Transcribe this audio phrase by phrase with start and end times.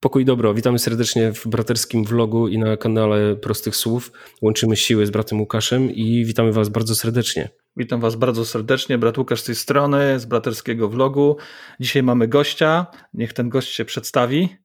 [0.00, 4.12] Pokój dobro, witamy serdecznie w braterskim vlogu i na kanale Prostych Słów.
[4.42, 7.48] Łączymy siły z bratem Łukaszem i witamy Was bardzo serdecznie.
[7.76, 11.36] Witam Was bardzo serdecznie, brat Łukasz z tej strony, z braterskiego vlogu.
[11.80, 14.56] Dzisiaj mamy gościa, niech ten gość się przedstawi.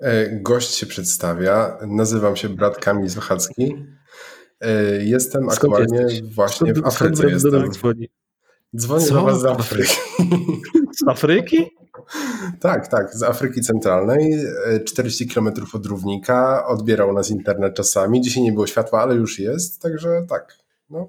[0.00, 3.76] E, gość się przedstawia, nazywam się brat Kamil Zwachacki.
[4.60, 6.22] E, jestem skąd aktualnie jesteś?
[6.22, 7.16] właśnie skąd, w Afryce.
[7.16, 7.72] Skąd jestem.
[7.72, 8.08] Dzwoni?
[8.76, 9.96] Dzwonię do Was z Afryki.
[11.00, 11.81] Z Afryki?
[12.60, 14.44] Tak, tak, z Afryki Centralnej,
[14.84, 19.82] 40 km od równika, odbierał nas internet czasami, dzisiaj nie było światła, ale już jest,
[19.82, 20.58] także tak,
[20.90, 21.08] no.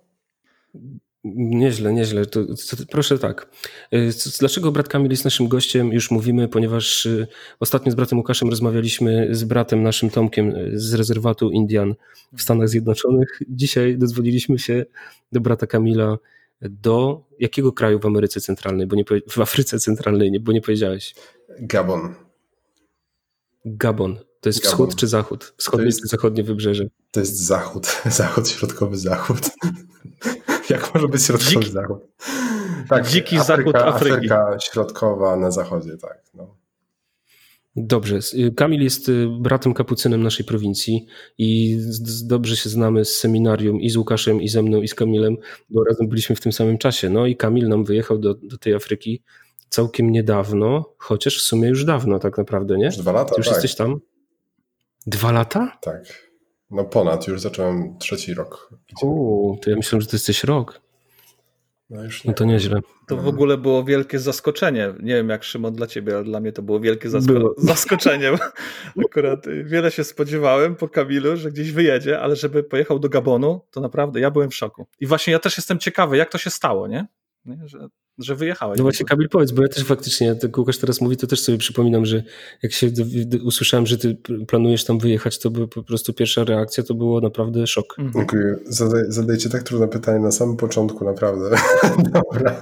[1.26, 2.26] Nieźle, nieźle.
[2.26, 3.50] To, to, to, proszę tak.
[3.94, 5.94] Y, dlaczego brat Kamil jest naszym gościem?
[5.94, 7.28] Już mówimy, ponieważ y,
[7.60, 11.96] ostatnio z bratem Łukaszem rozmawialiśmy z bratem naszym Tomkiem z rezerwatu Indian
[12.34, 13.40] w Stanach Zjednoczonych.
[13.50, 14.86] Dzisiaj dozwoliliśmy się
[15.32, 16.18] do brata Kamila
[16.70, 21.16] do jakiego kraju w Ameryce Centralnej, bo nie, w Afryce Centralnej, nie, bo nie powiedziałeś?
[21.60, 22.16] Gabon.
[23.66, 24.20] Gabon.
[24.42, 24.72] To jest Gabon.
[24.72, 25.54] wschód czy zachód?
[25.58, 26.86] Wschodnie czy zachodnie wybrzeże?
[27.12, 28.02] To jest zachód.
[28.06, 29.40] Zachód, środkowy zachód.
[30.70, 31.72] Jak może być środkowy Dziki.
[31.72, 32.00] zachód?
[32.90, 34.16] Tak, Dziki Afryka, zachód Afryki.
[34.16, 36.24] Afryka środkowa na zachodzie, tak.
[36.34, 36.56] No.
[37.76, 38.20] Dobrze.
[38.34, 41.06] Y, Kamil jest y, bratem kapucynem naszej prowincji
[41.38, 41.80] i
[42.24, 45.38] dobrze się znamy z seminarium i z Łukaszem, i ze mną, i z Kamilem,
[45.70, 47.10] bo razem byliśmy w tym samym czasie.
[47.10, 49.22] No i Kamil nam wyjechał do, do tej Afryki
[49.70, 52.86] całkiem niedawno, chociaż w sumie już dawno tak naprawdę, nie?
[52.86, 53.56] Już dwa lata, Ty już tak.
[53.56, 54.00] jesteś tam?
[55.08, 55.78] Dwa lata?
[55.82, 56.30] Tak.
[56.72, 58.74] No ponad, już zacząłem trzeci rok.
[59.04, 60.82] Uuu, to ja myślałem, że to jesteś rok.
[61.90, 62.80] No, już no to nieźle.
[63.08, 64.94] To w ogóle było wielkie zaskoczenie.
[65.00, 67.54] Nie wiem jak Szymon dla ciebie, ale dla mnie to było wielkie zasko było.
[67.74, 68.32] zaskoczenie.
[69.06, 73.82] Akurat wiele się spodziewałem po Kamilu, że gdzieś wyjedzie, ale żeby pojechał do Gabonu, to
[73.82, 74.88] naprawdę ja byłem w szoku.
[75.00, 77.08] I właśnie ja też jestem ciekawy, jak to się stało, nie?
[77.46, 77.58] nie?
[77.66, 78.78] Że że wyjechałeś.
[78.78, 81.58] No właśnie, Kamil, powiedz, bo ja też faktycznie, jak Łukasz teraz mówi, to też sobie
[81.58, 82.24] przypominam, że
[82.64, 82.92] jak się
[83.44, 87.68] usłyszałem, że ty planujesz tam wyjechać, to by po prostu pierwsza reakcja to było naprawdę
[87.68, 87.96] szok.
[88.00, 88.14] Mhm.
[88.14, 88.56] Dziękuję.
[88.66, 91.50] Zadaj, zadajcie tak trudne pytanie na samym początku, naprawdę.
[92.14, 92.62] Dobra.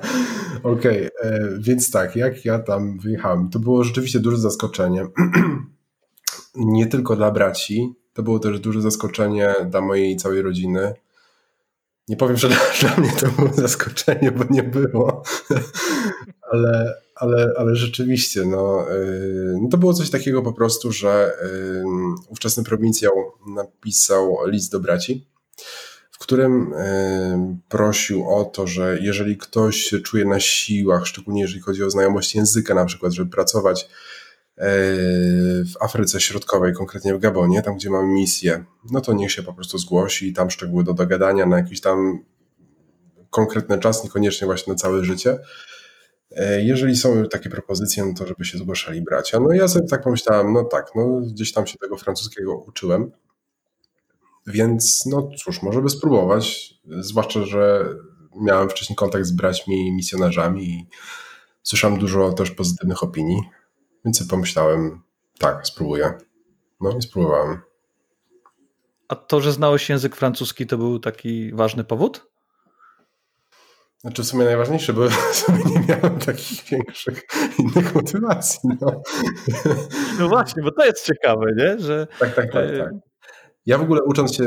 [0.63, 1.31] Okej, okay.
[1.31, 5.05] E, więc tak, jak ja tam wyjechałem, to było rzeczywiście duże zaskoczenie.
[6.55, 10.93] Nie tylko dla braci, to było też duże zaskoczenie dla mojej całej rodziny
[12.11, 12.49] nie powiem, że
[12.81, 15.23] dla mnie to było zaskoczenie, bo nie było,
[16.51, 21.83] ale, ale, ale rzeczywiście, no, yy, no to było coś takiego po prostu, że yy,
[22.29, 23.11] ówczesny prowincjał
[23.47, 25.27] napisał list do braci,
[26.11, 31.83] w którym yy, prosił o to, że jeżeli ktoś czuje na siłach, szczególnie jeżeli chodzi
[31.83, 33.89] o znajomość języka na przykład, żeby pracować
[35.65, 39.53] w Afryce Środkowej, konkretnie w Gabonie, tam gdzie mamy misję, no to niech się po
[39.53, 42.25] prostu zgłosi i tam szczegóły do dogadania na jakiś tam
[43.29, 45.39] konkretny czas, niekoniecznie właśnie na całe życie.
[46.31, 49.39] E, jeżeli są takie propozycje, no to żeby się zgłaszali bracia.
[49.39, 53.11] No ja sobie tak pomyślałem, no tak, no gdzieś tam się tego francuskiego uczyłem,
[54.47, 57.85] więc no cóż, może by spróbować, zwłaszcza, że
[58.41, 60.87] miałem wcześniej kontakt z braćmi misjonarzami i
[61.63, 63.41] słyszałem dużo też pozytywnych opinii.
[64.05, 65.01] Więc sobie pomyślałem,
[65.39, 66.13] tak, spróbuję.
[66.81, 67.61] No i spróbowałem.
[69.07, 72.31] A to, że znałeś język francuski, to był taki ważny powód?
[73.97, 77.23] Znaczy w sumie najważniejsze, bo w sumie nie miałem takich większych
[77.59, 78.69] innych motywacji.
[78.81, 79.01] No,
[80.19, 81.79] no właśnie, bo to jest ciekawe, nie?
[81.79, 82.07] Że...
[82.19, 82.91] Tak, tak, tak, tak.
[83.65, 84.43] Ja w ogóle ucząc się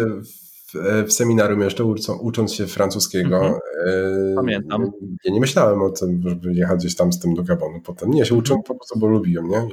[0.75, 1.85] w, w seminarium jeszcze,
[2.21, 3.61] ucząc się francuskiego, mhm.
[3.87, 4.91] E, Pamiętam.
[5.25, 8.11] Ja nie myślałem o tym, żeby jechać gdzieś tam z tym do Gabonu potem.
[8.11, 9.69] Nie, się uczyłem po prostu, bo lubiłem, nie?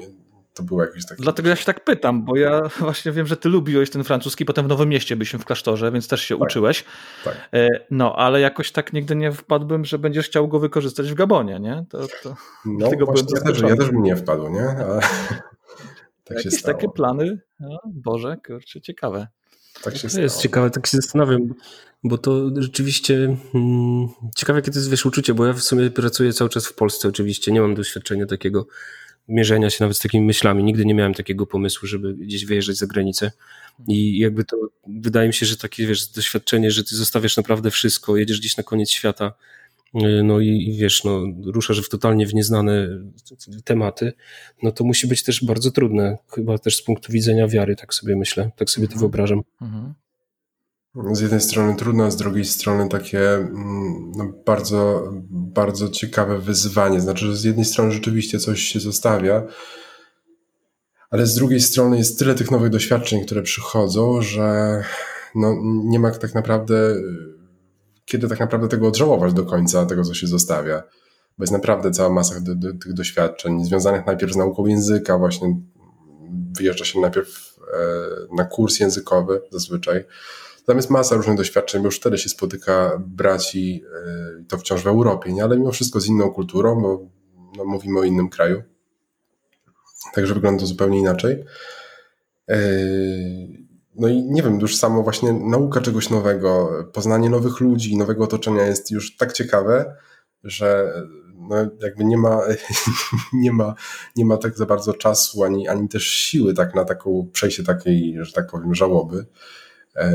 [0.54, 1.24] To było jakieś takie...
[1.24, 4.66] Dlatego ja się tak pytam, bo ja właśnie wiem, że ty lubiłeś ten francuski, potem
[4.66, 6.86] w Nowym Mieście byliśmy w klasztorze, więc też się tak, uczyłeś.
[7.24, 7.50] Tak.
[7.54, 11.60] E, no, ale jakoś tak nigdy nie wpadłbym, że będziesz chciał go wykorzystać w Gabonie,
[11.60, 11.86] nie?
[11.90, 12.36] To, to
[12.66, 14.64] no, właśnie ja, też, ja też bym nie wpadł, nie?
[14.64, 15.02] Ale...
[16.26, 16.78] tak Jakieś się stało.
[16.78, 17.42] takie plany?
[17.60, 19.28] No, Boże, kurczę, ciekawe.
[19.84, 20.24] Tak się to stało.
[20.24, 21.54] jest ciekawe, tak się zastanawiam,
[22.04, 26.34] bo to rzeczywiście hmm, ciekawe, jakie to jest wiesz, uczucie, bo ja w sumie pracuję
[26.34, 28.68] cały czas w Polsce oczywiście, nie mam doświadczenia takiego
[29.28, 30.64] mierzenia się nawet z takimi myślami.
[30.64, 33.32] Nigdy nie miałem takiego pomysłu, żeby gdzieś wyjeżdżać za granicę.
[33.88, 34.58] I jakby to
[34.88, 38.64] wydaje mi się, że takie wiesz, doświadczenie, że ty zostawiasz naprawdę wszystko, jedziesz gdzieś na
[38.64, 39.34] koniec świata,
[40.24, 42.88] no i, i wiesz, no, ruszasz w totalnie w nieznane
[43.64, 44.14] tematy,
[44.64, 48.16] no to musi być też bardzo trudne, chyba też z punktu widzenia wiary, tak sobie
[48.16, 49.00] myślę, tak sobie to mhm.
[49.00, 49.42] wyobrażam.
[49.62, 49.94] Mhm
[51.12, 57.02] z jednej strony trudno, a z drugiej strony takie mm, no, bardzo, bardzo ciekawe wyzwanie.
[57.02, 59.44] Znaczy, że z jednej strony rzeczywiście coś się zostawia,
[61.10, 64.84] ale z drugiej strony jest tyle tych nowych doświadczeń, które przychodzą, że
[65.36, 66.96] no, nie ma tak naprawdę,
[68.12, 70.84] kiedy tak naprawdę tego odżałować do końca, tego co się zostawia.
[71.38, 75.62] Bo jest naprawdę cała masa do, do, tych doświadczeń, związanych najpierw z nauką języka, właśnie
[76.58, 80.06] wyjeżdża się najpierw e, na kurs językowy zazwyczaj.
[80.66, 84.88] Tam jest masa różnych doświadczeń, bo już wtedy się spotyka braci, e, to wciąż w
[84.88, 85.44] Europie, nie?
[85.44, 87.08] ale mimo wszystko z inną kulturą, bo
[87.58, 88.64] no, mówimy o innym kraju.
[90.14, 91.44] Także wygląda to zupełnie inaczej.
[94.02, 98.64] No i nie wiem, już samo właśnie nauka czegoś nowego, poznanie nowych ludzi, nowego otoczenia
[98.64, 99.96] jest już tak ciekawe,
[100.44, 100.94] że
[101.36, 102.42] no jakby nie ma,
[103.34, 103.76] nie ma,
[104.16, 108.18] nie ma tak za bardzo czasu, ani, ani też siły tak na taką przejście takiej,
[108.22, 109.26] że tak powiem, żałoby.
[109.96, 110.06] E,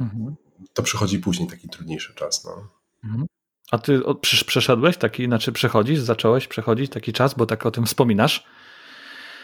[0.00, 0.36] mhm.
[0.72, 2.44] To przychodzi później taki trudniejszy czas.
[2.44, 2.68] No.
[3.04, 3.26] Mhm.
[3.70, 8.46] A ty przeszedłeś taki, znaczy przechodzisz, zacząłeś przechodzić taki czas, bo tak o tym wspominasz?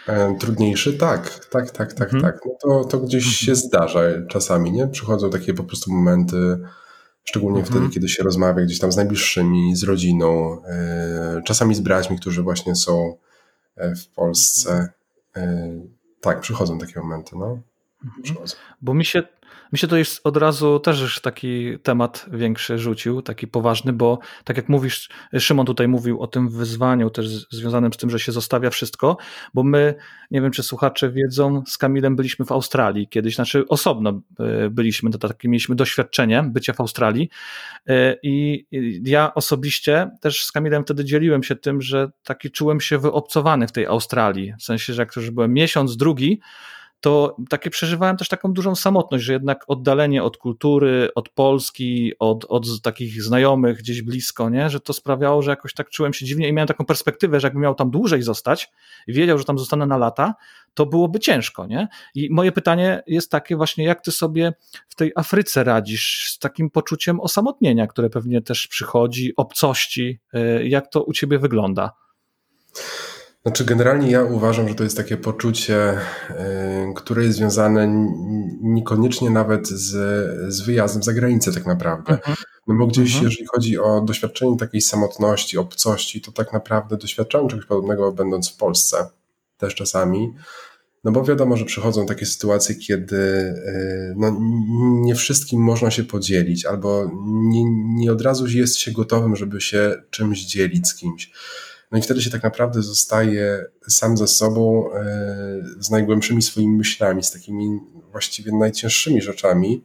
[0.06, 0.92] E, trudniejszy?
[0.92, 2.22] Tak, tak, tak, tak, mhm.
[2.22, 2.40] tak.
[2.46, 3.34] No to, to gdzieś mhm.
[3.34, 4.88] się zdarza czasami, nie?
[4.88, 6.58] Przychodzą takie po prostu momenty,
[7.24, 7.76] szczególnie mhm.
[7.76, 12.42] wtedy, kiedy się rozmawia gdzieś tam z najbliższymi, z rodziną, e, czasami z braćmi, którzy
[12.42, 13.16] właśnie są
[13.76, 14.88] e, w Polsce.
[16.20, 17.58] Tak, przychodzą takie momenty, no.
[18.22, 18.56] Przychodzą.
[18.82, 19.22] Bo mi się
[19.72, 24.18] mi się to jest od razu też już taki temat większy rzucił, taki poważny, bo
[24.44, 25.08] tak jak mówisz,
[25.38, 29.16] Szymon tutaj mówił o tym wyzwaniu też związanym z tym, że się zostawia wszystko,
[29.54, 29.94] bo my,
[30.30, 35.10] nie wiem czy słuchacze wiedzą, z Kamilem byliśmy w Australii kiedyś, znaczy osobno e, byliśmy,
[35.10, 37.28] to takie mieliśmy doświadczenie bycia w Australii
[37.86, 38.66] e, i
[39.04, 43.72] ja osobiście też z Kamilem wtedy dzieliłem się tym, że taki czułem się wyobcowany w
[43.72, 46.40] tej Australii, w sensie, że jak już byłem miesiąc, drugi,
[47.02, 52.44] to takie przeżywałem też taką dużą samotność, że jednak oddalenie od kultury, od Polski, od,
[52.44, 54.70] od takich znajomych gdzieś blisko, nie?
[54.70, 57.62] że to sprawiało, że jakoś tak czułem się dziwnie i miałem taką perspektywę, że jakbym
[57.62, 58.70] miał tam dłużej zostać
[59.06, 60.34] i wiedział, że tam zostanę na lata,
[60.74, 61.66] to byłoby ciężko.
[61.66, 61.88] Nie?
[62.14, 64.52] I moje pytanie jest takie właśnie, jak ty sobie
[64.88, 70.88] w tej Afryce radzisz z takim poczuciem osamotnienia, które pewnie też przychodzi, obcości, y, jak
[70.88, 71.92] to u ciebie wygląda?
[73.42, 75.98] Znaczy, generalnie ja uważam, że to jest takie poczucie,
[76.30, 78.08] y, które jest związane
[78.60, 79.90] niekoniecznie nawet z,
[80.54, 82.12] z wyjazdem za granicę, tak naprawdę.
[82.12, 82.36] Mhm.
[82.66, 83.24] No bo gdzieś, mhm.
[83.24, 88.56] jeżeli chodzi o doświadczenie takiej samotności, obcości, to tak naprawdę doświadczałem czegoś podobnego, będąc w
[88.56, 89.10] Polsce
[89.58, 90.34] też czasami.
[91.04, 94.36] No bo wiadomo, że przychodzą takie sytuacje, kiedy y, no,
[95.02, 97.64] nie wszystkim można się podzielić, albo nie,
[97.94, 101.30] nie od razu jest się gotowym, żeby się czymś dzielić z kimś.
[101.92, 107.22] No i wtedy się tak naprawdę zostaje sam ze sobą, e, z najgłębszymi swoimi myślami,
[107.22, 107.80] z takimi
[108.10, 109.84] właściwie najcięższymi rzeczami.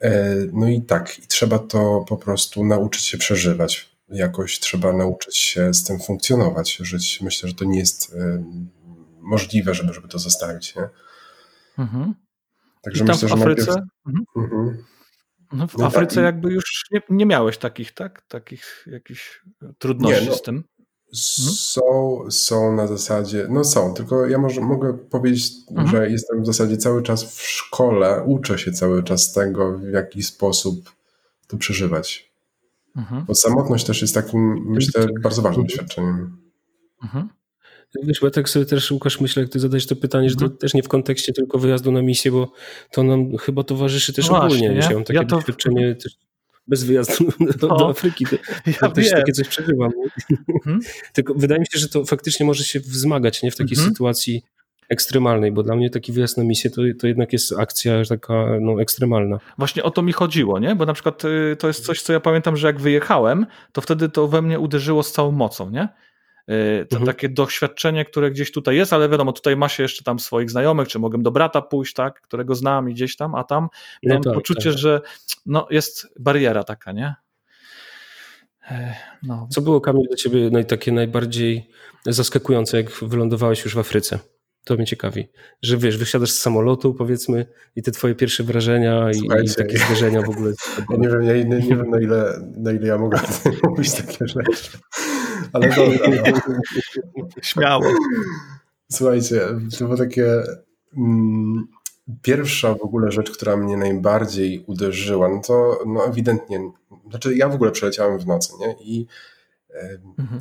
[0.00, 3.92] E, no i tak, i trzeba to po prostu nauczyć się przeżywać.
[4.08, 7.20] Jakoś trzeba nauczyć się z tym funkcjonować, żyć.
[7.20, 8.44] Myślę, że to nie jest e,
[9.20, 10.76] możliwe, żeby, żeby to zostawić.
[10.76, 10.88] Nie?
[11.78, 12.14] Mhm.
[12.82, 13.66] Także myślę, że Afryce?
[13.66, 13.88] Najpierw...
[14.06, 14.24] Mhm.
[14.36, 14.84] Mhm.
[15.52, 16.24] No w no Afryce tak.
[16.24, 18.22] jakby już nie, nie, miałeś takich, tak?
[18.22, 19.42] Takich jakichś
[19.78, 20.64] trudności nie, no, z tym?
[21.12, 21.54] Mhm.
[21.54, 21.82] Są,
[22.30, 25.88] są na zasadzie, no są, tylko ja może, mogę powiedzieć, mhm.
[25.88, 30.22] że jestem w zasadzie cały czas w szkole, uczę się cały czas tego, w jaki
[30.22, 30.92] sposób
[31.46, 32.32] to przeżywać.
[32.96, 33.24] Mhm.
[33.24, 35.20] Bo samotność też jest takim, myślę, tak.
[35.22, 36.36] bardzo ważnym doświadczeniem.
[37.02, 37.28] Mhm.
[38.04, 40.44] Wiesz, bo ja tak sobie też, Łukasz, myślę, jak ty zadać to pytanie, że to
[40.44, 40.58] mhm.
[40.58, 42.52] też nie w kontekście tylko wyjazdu na misję, bo
[42.90, 44.72] to nam chyba towarzyszy też no ogólnie.
[44.72, 45.36] Właśnie, ja mam takie ja to...
[45.36, 46.16] doświadczenie też
[46.66, 47.24] bez wyjazdu
[47.60, 48.26] do, no, do Afryki.
[48.26, 48.36] To,
[48.82, 49.90] ja też takie coś przeżywam.
[50.54, 50.80] Mhm.
[51.14, 53.50] Tylko wydaje mi się, że to faktycznie może się wzmagać nie?
[53.50, 53.88] w takiej mhm.
[53.88, 54.42] sytuacji
[54.88, 58.82] ekstremalnej, bo dla mnie taki wyjazd na misję to, to jednak jest akcja taka no,
[58.82, 59.38] ekstremalna.
[59.58, 60.74] Właśnie o to mi chodziło, nie?
[60.74, 64.08] Bo na przykład y, to jest coś, co ja pamiętam, że jak wyjechałem, to wtedy
[64.08, 65.88] to we mnie uderzyło z całą mocą, nie?
[66.50, 67.06] Y, to mhm.
[67.06, 70.88] takie doświadczenie, które gdzieś tutaj jest, ale wiadomo, tutaj ma się jeszcze tam swoich znajomych,
[70.88, 73.68] czy mogę do brata pójść, tak, którego znam i gdzieś tam, a tam
[74.02, 74.78] no mam tak, poczucie, tak.
[74.78, 75.00] że
[75.46, 77.14] no, jest bariera taka, nie?
[79.22, 79.48] No.
[79.50, 81.70] Co było, Kamil, dla ciebie naj, takie najbardziej
[82.06, 84.18] zaskakujące, jak wylądowałeś już w Afryce?
[84.64, 85.28] To mnie ciekawi.
[85.62, 87.46] Że wiesz, wysiadasz z samolotu, powiedzmy,
[87.76, 90.52] i te twoje pierwsze wrażenia i, i, takie zdarzenia w ogóle.
[90.90, 93.20] Ja nie wiem, ja nie, nie wiem na, ile, na ile ja mogę
[93.68, 94.78] mówić takie rzeczy.
[95.52, 96.32] Ale dobra.
[97.42, 97.84] Śmiało.
[98.92, 99.40] Słuchajcie,
[99.78, 100.42] to było takie.
[100.96, 101.68] Mm,
[102.22, 106.60] pierwsza w ogóle rzecz, która mnie najbardziej uderzyła, no to no ewidentnie,
[107.10, 108.76] znaczy ja w ogóle przeleciałem w nocy, nie?
[108.80, 109.06] I
[110.18, 110.40] mhm.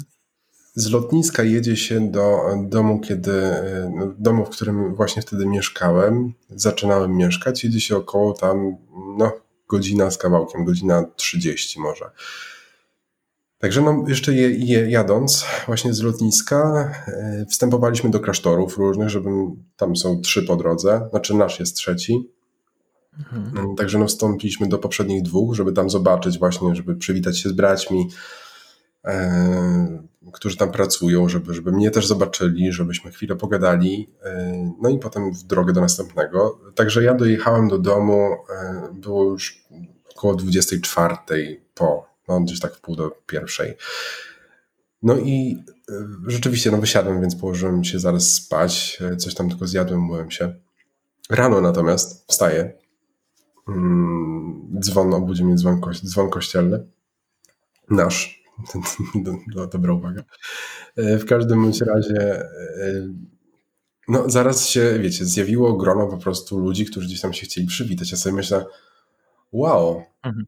[0.76, 3.42] z lotniska jedzie się do domu, kiedy,
[3.96, 8.78] no, domu, w którym właśnie wtedy mieszkałem, zaczynałem mieszkać, jedzie się około tam,
[9.18, 9.32] no,
[9.68, 12.12] godzina z kawałkiem, godzina 30 może.
[13.62, 19.30] Także no, jeszcze je, je, jadąc właśnie z lotniska, e, wstępowaliśmy do klasztorów różnych, żeby
[19.78, 22.30] tam są trzy po drodze, znaczy nasz jest trzeci.
[23.20, 23.58] Mhm.
[23.58, 27.54] Mm, także no, wstąpiliśmy do poprzednich dwóch, żeby tam zobaczyć właśnie, żeby przywitać się z
[27.54, 28.10] braćmi.
[29.06, 34.10] E, którzy tam pracują, żeby, żeby mnie też zobaczyli, żebyśmy chwilę pogadali,
[34.82, 36.60] no i potem w drogę do następnego.
[36.76, 38.30] Także ja dojechałem do domu,
[38.94, 39.64] było już
[40.16, 41.16] około 24
[41.74, 43.78] po, no gdzieś tak w pół do pierwszej.
[45.04, 45.64] No i
[46.28, 50.56] rzeczywiście, no wysiadłem, więc położyłem się zaraz spać, coś tam tylko zjadłem, myłem się.
[51.30, 52.74] Rano natomiast wstaję,
[53.68, 56.88] mm, dzwon, obudził mnie dzwon, dzwon kościelny,
[57.90, 58.44] nasz,
[59.72, 60.24] dobra uwaga.
[60.96, 63.08] E, w każdym razie, e,
[64.08, 68.12] no zaraz się, wiecie, zjawiło grono po prostu ludzi, którzy gdzieś tam się chcieli przywitać.
[68.12, 68.66] Ja sobie myślę,
[69.52, 70.46] wow, mhm.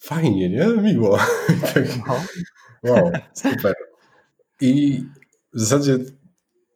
[0.00, 0.66] Fajnie, nie?
[0.66, 1.18] Miło.
[1.74, 1.84] tak,
[2.84, 3.74] wow, super.
[4.60, 5.02] I
[5.54, 5.98] w zasadzie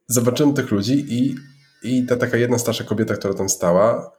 [0.07, 1.35] zobaczyłem tych ludzi i,
[1.83, 4.15] i ta taka jedna starsza kobieta, która tam stała,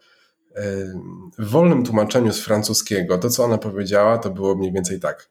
[1.40, 5.30] w wolnym tłumaczeniu z francuskiego, to co ona powiedziała, to było mniej więcej tak.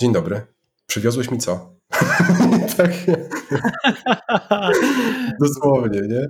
[0.00, 0.40] Dzień dobry.
[0.86, 1.74] Przywiozłeś mi co?
[2.76, 2.90] tak.
[5.40, 6.26] dosłownie, nie?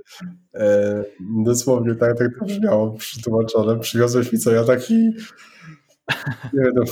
[0.54, 1.04] E,
[1.44, 3.78] dosłownie tak, tak to brzmiało przetłumaczone.
[3.78, 4.52] Przywiozłeś mi co?
[4.52, 5.10] Ja taki
[6.52, 6.82] nie no,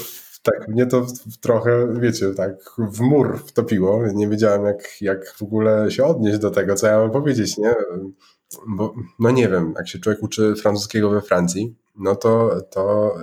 [0.43, 1.07] tak, mnie to
[1.41, 4.03] trochę, wiecie, tak w mur wtopiło.
[4.15, 7.75] Nie wiedziałem, jak, jak w ogóle się odnieść do tego, co ja mam powiedzieć, nie?
[8.67, 13.15] Bo, no nie wiem, jak się człowiek uczy francuskiego we Francji, no to, to,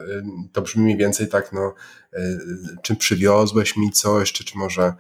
[0.54, 1.74] to brzmi mniej więcej tak, no,
[2.82, 4.94] czy przywiozłeś mi coś, czy, czy może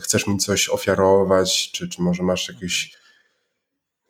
[0.00, 2.98] chcesz mi coś ofiarować, czy, czy może masz jakieś,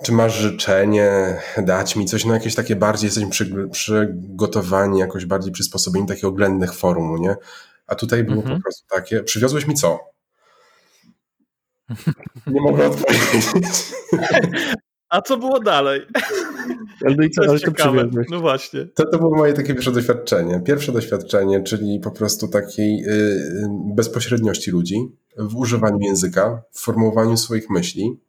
[0.02, 5.52] czy masz życzenie, dać mi coś, no jakieś takie bardziej jesteśmy przy, przygotowani, jakoś bardziej
[5.52, 7.36] przysposobieni takich oględnych form, nie?
[7.86, 8.56] A tutaj było mhm.
[8.56, 9.98] po prostu takie, przywiozłeś mi co?
[12.46, 13.76] Nie mogę odpowiedzieć.
[15.10, 16.06] A co było dalej?
[17.16, 18.26] No i co, ale to przywiozłeś.
[18.30, 18.86] No właśnie.
[18.86, 20.60] To, to było moje takie pierwsze doświadczenie.
[20.60, 24.96] Pierwsze doświadczenie, czyli po prostu takiej yy, bezpośredniości ludzi
[25.38, 28.20] w używaniu języka, w formułowaniu swoich myśli.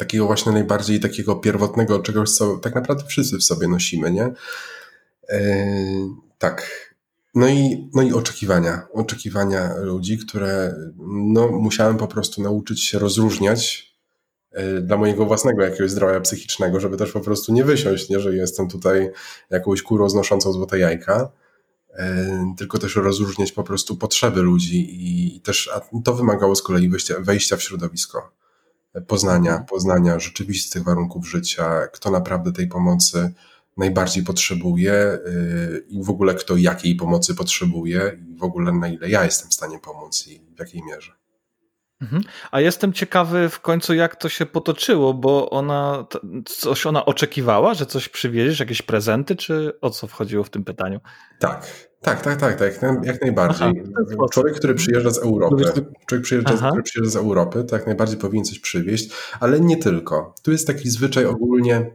[0.00, 4.32] Takiego właśnie najbardziej takiego pierwotnego czegoś, co tak naprawdę wszyscy w sobie nosimy, nie?
[5.30, 5.38] Yy,
[6.38, 6.90] tak.
[7.34, 8.86] No i, no i oczekiwania.
[8.92, 10.74] Oczekiwania ludzi, które
[11.06, 13.90] no, musiałem po prostu nauczyć się rozróżniać
[14.58, 18.36] Y, dla mojego własnego jakiegoś zdrowia psychicznego, żeby też po prostu nie wysiąść, nie, że
[18.36, 19.10] jestem tutaj
[19.50, 21.32] jakąś kurą znoszącą złote jajka,
[21.90, 21.96] y,
[22.58, 25.70] tylko też rozróżniać po prostu potrzeby ludzi i też
[26.04, 26.90] to wymagało z kolei
[27.20, 28.32] wejścia w środowisko,
[29.06, 29.66] poznania, mhm.
[29.66, 33.32] poznania rzeczywistych warunków życia, kto naprawdę tej pomocy
[33.76, 39.10] najbardziej potrzebuje y, i w ogóle kto jakiej pomocy potrzebuje i w ogóle na ile
[39.10, 41.19] ja jestem w stanie pomóc i w jakiej mierze.
[42.02, 42.22] Mhm.
[42.50, 46.06] A jestem ciekawy w końcu, jak to się potoczyło, bo ona
[46.46, 51.00] coś ona oczekiwała, że coś przywieziesz, jakieś prezenty, czy o co wchodziło w tym pytaniu?
[51.38, 51.66] Tak,
[52.00, 53.68] tak, tak, tak, tak jak najbardziej.
[53.68, 55.64] Aha, człowiek, który przyjeżdża z Europy,
[56.06, 60.34] człowiek przyjeżdża, który przyjeżdża z Europy, to jak najbardziej powinien coś przywieźć, ale nie tylko.
[60.42, 61.90] Tu jest taki zwyczaj ogólnie,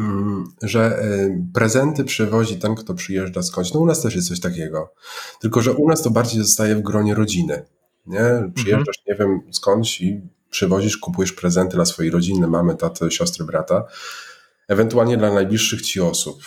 [0.00, 3.72] mm, że y, prezenty przywozi ten, kto przyjeżdża skądś.
[3.72, 4.92] No u nas też jest coś takiego.
[5.40, 7.62] Tylko, że u nas to bardziej zostaje w gronie rodziny
[8.08, 8.52] nie?
[8.54, 13.84] Przyjeżdżasz nie wiem skądś i przywozisz, kupujesz prezenty dla swojej rodziny, mamy, taty, siostry, brata,
[14.68, 16.42] ewentualnie dla najbliższych ci osób.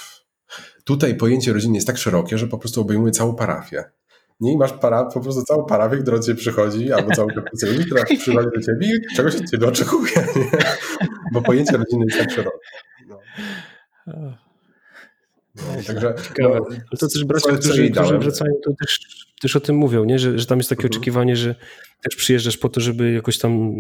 [0.84, 3.84] Tutaj pojęcie rodziny jest tak szerokie, że po prostu obejmuje całą parafię.
[4.40, 7.50] Nie I masz para, po prostu całą parafię, która do ciebie przychodzi, albo całą grupę
[7.86, 10.28] która przychodzi do ciebie i czegoś od ciebie oczekuje.
[10.36, 10.60] Nie?
[11.32, 12.58] Bo pojęcie rodziny jest tak szerokie.
[13.08, 13.20] No.
[15.56, 16.66] No, także, no,
[17.00, 19.00] to też bracia, którzy, którzy wracają, to też,
[19.42, 20.20] też o tym mówią, nie?
[20.20, 20.92] Że, że tam jest takie mhm.
[20.92, 21.56] oczekiwanie, że
[22.04, 23.74] też przyjeżdżasz po to, żeby jakoś tam,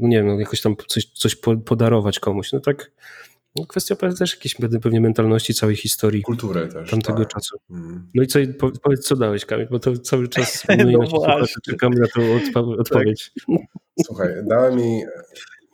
[0.00, 2.52] nie wiem, no, jakoś tam coś, coś podarować komuś.
[2.52, 2.90] No tak,
[3.56, 6.22] no kwestia też jakiejś pewnie mentalności całej historii.
[6.22, 6.90] Kultury też.
[6.90, 7.28] Tamtego tak.
[7.28, 7.56] czasu.
[7.70, 8.08] Mm.
[8.14, 8.38] No i co,
[8.82, 12.32] powiedz, co dałeś, Kamil, bo to cały czas no, no czekamy na tą
[12.78, 13.32] odpowiedź.
[13.34, 13.56] Tak.
[14.06, 15.04] Słuchaj, dałem jej,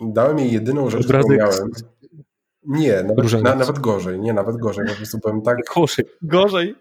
[0.01, 1.71] dałem jej jedyną rzecz, którą miałem.
[2.67, 5.59] Nie, nawet, na, nawet gorzej, nie, nawet gorzej, po prostu byłem tak...
[5.77, 6.05] Gorzej.
[6.23, 6.75] Gorzej.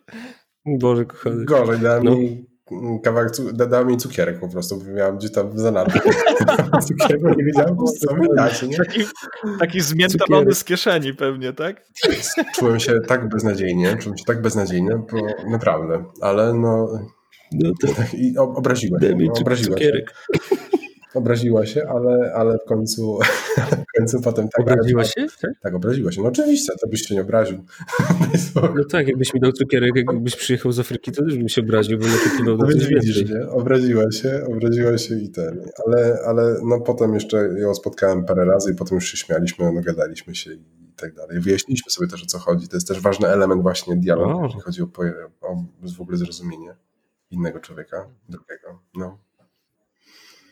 [0.65, 1.45] Boże kochany.
[1.45, 2.15] Gorzej, dałem no.
[2.15, 2.53] mi
[3.03, 5.99] kawałek, dałem mi cukierek po prostu, miałem gdzieś tam w zanadrzu.
[6.87, 8.77] cukierek, nie wiedziałem co mi dać, nie?
[8.77, 9.01] Taki,
[9.59, 11.85] taki zmiętolony z kieszeni pewnie, tak?
[12.55, 16.99] Czułem się tak beznadziejnie, czułem się tak beznadziejnie, bo naprawdę, ale no...
[17.53, 17.87] no to...
[18.17, 19.01] I obraziłem.
[19.17, 20.13] No, obraziła cukierek.
[20.49, 20.55] Się
[21.15, 23.19] obraziła się, ale, ale w końcu
[23.83, 24.61] w końcu potem tak.
[24.61, 25.25] Obraziła się?
[25.41, 25.51] Tak?
[25.61, 26.21] tak, obraziła się.
[26.21, 27.65] No oczywiście, to byś się nie obraził.
[28.55, 31.99] no tak, jakbyś mi dał cukierek, jakbyś przyjechał z Afryki, to też bym się obraził,
[31.99, 33.49] bo natykiwał no więc widzisz, nie?
[33.49, 35.65] Obraziła się, obraziła się i ten.
[35.87, 39.81] Ale, ale no potem jeszcze ją spotkałem parę razy i potem już się śmialiśmy, no
[39.81, 40.59] gadaliśmy się i
[40.95, 41.39] tak dalej.
[41.39, 42.67] Wyjaśniliśmy sobie też o co chodzi.
[42.67, 44.87] To jest też ważny element właśnie dialogu, jeśli chodzi o,
[45.41, 45.63] o
[45.97, 46.75] w ogóle zrozumienie
[47.31, 48.79] innego człowieka, drugiego.
[48.95, 49.22] No.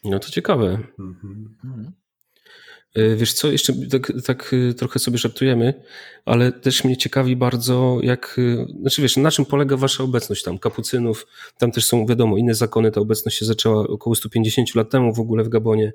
[0.03, 0.67] No to ciekawe.
[0.99, 1.55] Mhm.
[1.63, 1.91] mhm.
[2.95, 5.73] E, wiesz co, jeszcze tak, tak, e, trochę sobie żartujemy,
[6.25, 10.59] ale też mnie ciekawi bardzo, jak, e, znaczy wiesz, na czym polega wasza obecność tam,
[10.59, 11.27] kapucynów,
[11.57, 15.19] tam też są, wiadomo, inne zakony, ta obecność się zaczęła około 150 lat temu w
[15.19, 15.93] ogóle w Gabonie,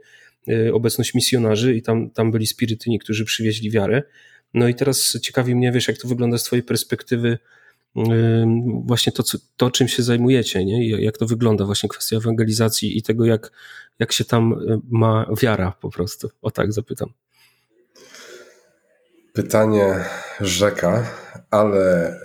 [0.72, 4.02] obecność misjonarzy i tam, tam byli spirytyni, którzy przywieźli wiarę.
[4.54, 7.38] No i teraz ciekawi mnie, wiesz, jak to wygląda z twojej perspektywy,
[8.84, 9.22] właśnie to,
[9.56, 11.02] to, czym się zajmujecie, nie?
[11.02, 13.52] jak to wygląda, właśnie kwestia ewangelizacji i tego, jak,
[13.98, 14.54] jak się tam
[14.90, 16.30] ma wiara po prostu.
[16.42, 17.08] O tak zapytam.
[19.32, 20.04] Pytanie
[20.40, 21.10] rzeka,
[21.50, 22.16] ale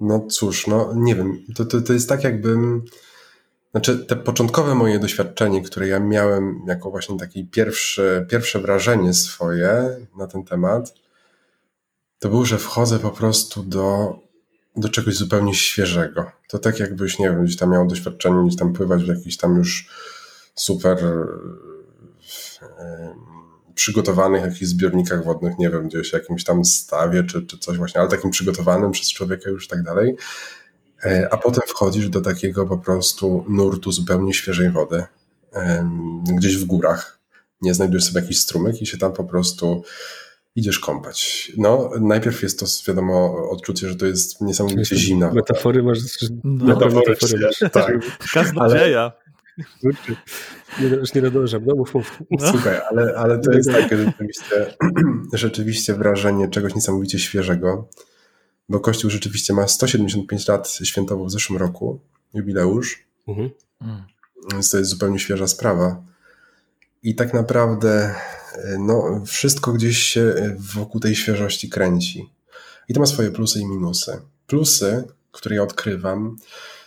[0.00, 2.82] no cóż, no nie wiem, to, to, to jest tak jakbym,
[3.70, 9.96] znaczy te początkowe moje doświadczenie, które ja miałem jako właśnie takie pierwsze, pierwsze wrażenie swoje
[10.16, 10.94] na ten temat,
[12.18, 14.14] to było, że wchodzę po prostu do
[14.76, 16.30] do czegoś zupełnie świeżego.
[16.48, 19.56] To tak jakbyś, nie wiem, gdzieś tam miał doświadczenie, gdzieś tam pływać w jakichś tam
[19.56, 19.88] już
[20.54, 20.98] super
[23.74, 28.10] przygotowanych jakichś zbiornikach wodnych, nie wiem, gdzieś jakimś tam stawie czy, czy coś właśnie, ale
[28.10, 30.16] takim przygotowanym przez człowieka już i tak dalej.
[31.04, 35.04] E, a potem wchodzisz do takiego po prostu nurtu zupełnie świeżej wody,
[36.36, 37.18] gdzieś w górach.
[37.62, 39.84] Nie znajdujesz sobie jakiś strumyk i się tam po prostu
[40.56, 41.52] idziesz kąpać.
[41.56, 45.32] No, najpierw jest to, wiadomo, odczucie, że to jest niesamowicie zimna.
[45.32, 45.98] Metafory masz,
[46.44, 47.72] no, metafory, masz.
[47.72, 47.98] Tak.
[48.34, 49.12] Kaznodzieja.
[50.80, 52.22] Nie, już nie nadążam, no mów, mów.
[52.30, 52.50] No.
[52.50, 54.76] Słuchaj, ale, ale to jest takie rzeczywiście,
[55.32, 57.88] rzeczywiście wrażenie czegoś niesamowicie świeżego,
[58.68, 62.00] bo Kościół rzeczywiście ma 175 lat świętował w zeszłym roku,
[62.34, 63.50] jubileusz, mhm.
[64.52, 66.02] więc to jest zupełnie świeża sprawa.
[67.02, 68.14] I tak naprawdę
[68.78, 72.30] no, wszystko gdzieś się wokół tej świeżości kręci.
[72.88, 74.20] I to ma swoje plusy i minusy.
[74.46, 76.36] Plusy, które ja odkrywam,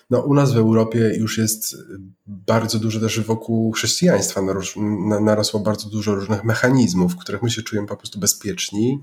[0.10, 1.76] no u nas w Europie już jest
[2.28, 4.42] bardzo dużo też wokół chrześcijaństwa
[5.22, 9.02] narosło bardzo dużo różnych mechanizmów, w których my się czujemy po prostu bezpieczni,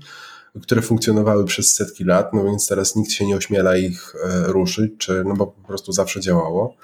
[0.61, 4.91] które funkcjonowały przez setki lat, no więc teraz nikt się nie ośmiela ich e, ruszyć,
[4.97, 6.75] czy, no bo po prostu zawsze działało.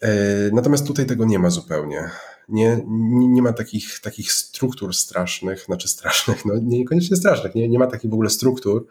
[0.00, 0.10] E,
[0.52, 2.10] natomiast tutaj tego nie ma zupełnie
[2.48, 7.78] nie, nie, nie, ma takich, takich struktur strasznych, znaczy strasznych, no niekoniecznie strasznych, nie, nie
[7.78, 8.86] ma takich w ogóle struktur,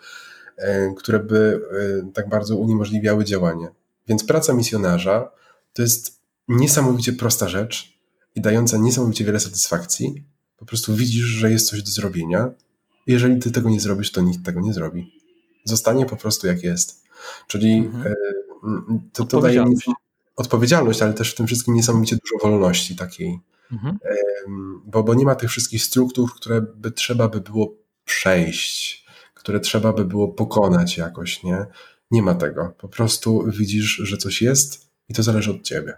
[0.57, 1.61] e, które by
[2.07, 3.67] e, tak bardzo uniemożliwiały działanie.
[4.07, 5.31] Więc praca misjonarza
[5.73, 7.97] to jest niesamowicie prosta rzecz
[8.35, 10.23] i dająca niesamowicie wiele satysfakcji.
[10.57, 12.51] Po prostu widzisz, że jest coś do zrobienia.
[13.07, 15.13] Jeżeli ty tego nie zrobisz, to nikt tego nie zrobi.
[15.63, 17.03] Zostanie po prostu jak jest.
[17.47, 18.07] Czyli mhm.
[18.07, 18.15] E,
[19.13, 19.65] to, to daje
[20.41, 23.39] odpowiedzialność, ale też w tym wszystkim niesamowicie dużo wolności takiej.
[23.71, 23.99] Mhm.
[24.85, 27.73] Bo, bo nie ma tych wszystkich struktur, które by trzeba by było
[28.05, 31.65] przejść, które trzeba by było pokonać jakoś, nie?
[32.11, 32.73] Nie ma tego.
[32.77, 35.93] Po prostu widzisz, że coś jest i to zależy od ciebie.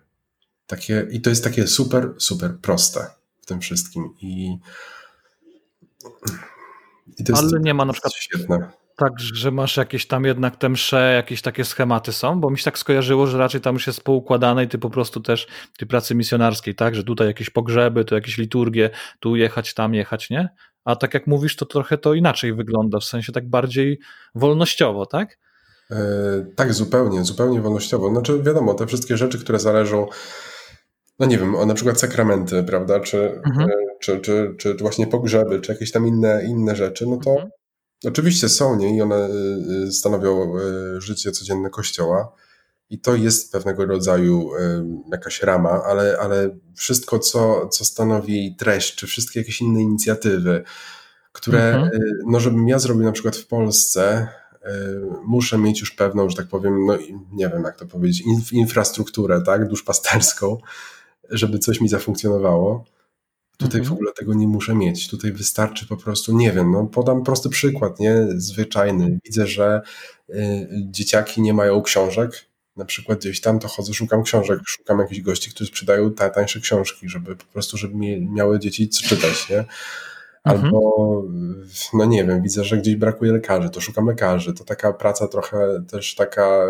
[0.67, 3.07] Takie, I to jest takie super, super proste
[3.41, 4.15] w tym wszystkim.
[4.21, 4.57] I,
[7.17, 10.55] i to jest Ale nie ma na przykład świetne tak, że masz jakieś tam jednak
[10.55, 13.87] te msze, jakieś takie schematy są, bo mi się tak skojarzyło, że raczej tam już
[13.87, 18.05] jest poukładane i ty po prostu też tej pracy misjonarskiej, tak, że tutaj jakieś pogrzeby,
[18.05, 20.49] tu jakieś liturgie, tu jechać, tam jechać, nie?
[20.85, 23.99] A tak jak mówisz, to trochę to inaczej wygląda, w sensie tak bardziej
[24.35, 25.37] wolnościowo, tak?
[25.89, 25.97] Yy,
[26.55, 28.09] tak, zupełnie, zupełnie wolnościowo.
[28.09, 30.07] Znaczy wiadomo, te wszystkie rzeczy, które zależą
[31.19, 33.69] no nie wiem, na przykład sakramenty, prawda, czy, mhm.
[33.69, 37.31] E, czy, czy, czy, czy, właśnie pogrzeby, czy jakieś tam inne, inne rzeczy, no to
[37.31, 37.49] mhm.
[38.07, 38.97] Oczywiście są, nie?
[38.97, 39.31] I one y,
[39.87, 42.35] y, stanowią y, życie codzienne Kościoła.
[42.89, 44.49] I to jest pewnego rodzaju
[45.11, 50.63] jakaś rama, ale, ale wszystko, co, co stanowi treść, czy wszystkie jakieś inne inicjatywy,
[51.31, 51.91] które, mhm.
[52.27, 54.27] no żebym ja zrobił na przykład w Polsce,
[55.25, 56.97] muszę mieć już pewną, że tak powiem, no
[57.31, 60.57] nie wiem jak to powiedzieć, infrastrukturę, tak, duszpasterską,
[61.29, 62.85] żeby coś mi zafunkcjonowało.
[63.63, 63.85] Tutaj mhm.
[63.85, 65.09] w ogóle tego nie muszę mieć.
[65.09, 68.27] Tutaj wystarczy po prostu, nie wiem, no podam prosty przykład, nie?
[68.35, 69.19] Zwyczajny.
[69.25, 69.81] Widzę, że
[70.29, 72.31] y, dzieciaki nie mają książek.
[72.75, 76.59] Na przykład gdzieś tam to chodzę, szukam książek, szukam jakichś gości, którzy sprzedają ta, tańsze
[76.59, 79.57] książki, żeby po prostu, żeby miały dzieci co czytać, nie?
[79.57, 79.67] Mhm.
[80.43, 81.23] Albo,
[81.93, 84.53] no nie wiem, widzę, że gdzieś brakuje lekarzy, to szukam lekarzy.
[84.53, 86.65] To taka praca trochę też taka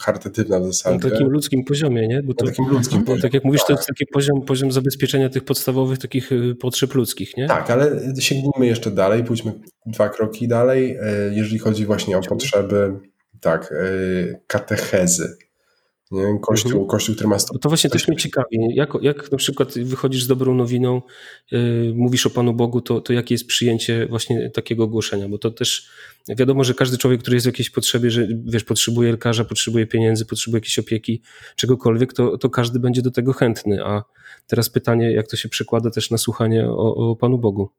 [0.00, 1.04] charytatywna w zasadzie.
[1.04, 2.22] Na takim ludzkim poziomie, nie?
[2.22, 3.22] Bo to, na takim ludzkim bo, poziomie.
[3.22, 7.36] Tak jak mówisz, to jest taki poziom, poziom zabezpieczenia tych podstawowych takich y, potrzeb ludzkich,
[7.36, 7.46] nie?
[7.46, 9.52] Tak, ale sięgnijmy jeszcze dalej, pójdźmy
[9.86, 12.92] dwa kroki dalej, e, jeżeli chodzi właśnie o potrzeby,
[13.40, 15.36] tak, e, katechezy.
[16.14, 16.38] Nie?
[16.40, 16.86] Kościół, mhm.
[16.86, 17.36] kościół, który ma...
[17.52, 21.02] No to właśnie też mnie ciekawi, jak, jak na przykład wychodzisz z dobrą nowiną,
[21.52, 25.50] yy, mówisz o Panu Bogu, to, to jakie jest przyjęcie właśnie takiego głoszenia, bo to
[25.50, 25.90] też
[26.28, 30.26] wiadomo, że każdy człowiek, który jest w jakiejś potrzebie, że wiesz, potrzebuje lekarza, potrzebuje pieniędzy,
[30.26, 31.22] potrzebuje jakiejś opieki,
[31.56, 34.04] czegokolwiek, to, to każdy będzie do tego chętny, a
[34.46, 37.70] teraz pytanie, jak to się przekłada też na słuchanie o, o Panu Bogu.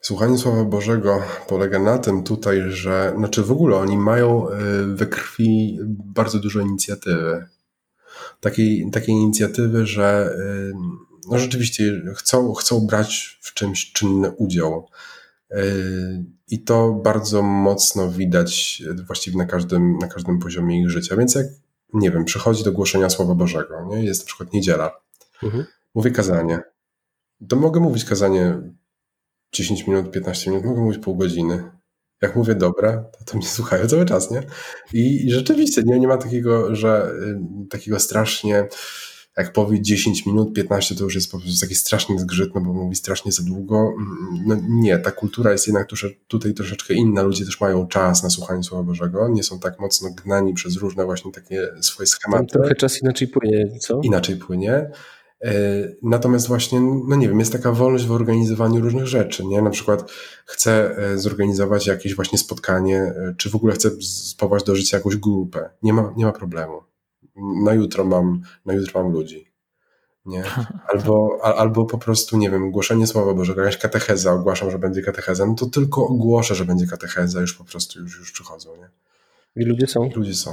[0.00, 4.52] Słuchanie Słowa Bożego polega na tym tutaj, że znaczy w ogóle oni mają y,
[4.86, 7.46] we krwi bardzo dużo inicjatywy.
[8.40, 10.72] Takiej, takiej inicjatywy, że y,
[11.30, 14.88] no rzeczywiście chcą, chcą brać w czymś czynny udział.
[15.52, 21.16] Y, I to bardzo mocno widać właściwie na każdym, na każdym poziomie ich życia.
[21.16, 21.46] Więc jak,
[21.94, 24.04] nie wiem, przychodzi do głoszenia Słowa Bożego, nie?
[24.04, 25.00] jest na przykład niedziela,
[25.42, 25.64] mhm.
[25.94, 26.60] mówię kazanie,
[27.48, 28.60] to mogę mówić kazanie
[29.52, 31.70] 10 minut, 15 minut, mogę mówić pół godziny.
[32.22, 34.42] Jak mówię dobra, to, to mnie słuchają cały czas, nie?
[34.92, 37.10] I, i rzeczywiście nie, nie ma takiego, że
[37.64, 38.68] y, takiego strasznie,
[39.36, 42.72] jak powie 10 minut, 15 to już jest po prostu taki straszny zgrzyt, no bo
[42.72, 43.94] mówi strasznie za długo.
[44.46, 45.88] No nie, ta kultura jest jednak
[46.28, 47.22] tutaj troszeczkę inna.
[47.22, 51.04] Ludzie też mają czas na słuchanie Słowa Bożego, nie są tak mocno gnani przez różne
[51.04, 52.46] właśnie takie swoje schematy.
[52.46, 54.00] Tam trochę czas inaczej płynie, co?
[54.04, 54.90] Inaczej płynie.
[55.46, 55.52] E,
[56.02, 59.62] natomiast właśnie, no nie wiem, jest taka wolność w organizowaniu różnych rzeczy, nie?
[59.62, 60.10] Na przykład
[60.46, 65.16] chcę e, zorganizować jakieś właśnie spotkanie, e, czy w ogóle chcę spować do życia jakąś
[65.16, 65.70] grupę.
[65.82, 66.82] Nie ma, nie ma problemu.
[67.64, 69.52] Na jutro mam, na jutro mam ludzi.
[70.26, 70.44] Nie?
[70.92, 75.46] Albo, albo po prostu, nie wiem, głoszenie Słowa Bożego, jakaś katecheza, ogłaszam, że będzie katecheza,
[75.46, 78.88] no to tylko ogłoszę, że będzie katecheza, już po prostu już, już przychodzą, nie?
[79.62, 80.10] I ludzie są?
[80.16, 80.52] Ludzie są.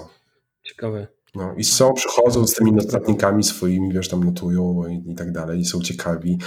[0.64, 1.08] Ciekawe.
[1.36, 5.60] No, I są, przychodzą z tymi notatnikami swoimi, wiesz, tam notują i, i tak dalej,
[5.60, 6.38] i są ciekawi.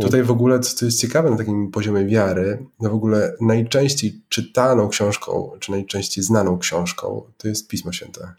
[0.00, 4.88] Tutaj w ogóle, co jest ciekawe na takim poziomie wiary, no w ogóle najczęściej czytaną
[4.88, 8.34] książką, czy najczęściej znaną książką, to jest Pismo Święte.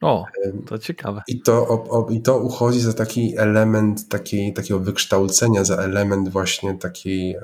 [0.00, 0.24] O,
[0.66, 1.22] to ciekawe.
[1.28, 6.28] I to, o, o, i to uchodzi za taki element takiej, takiego wykształcenia, za element
[6.28, 7.40] właśnie takiej e,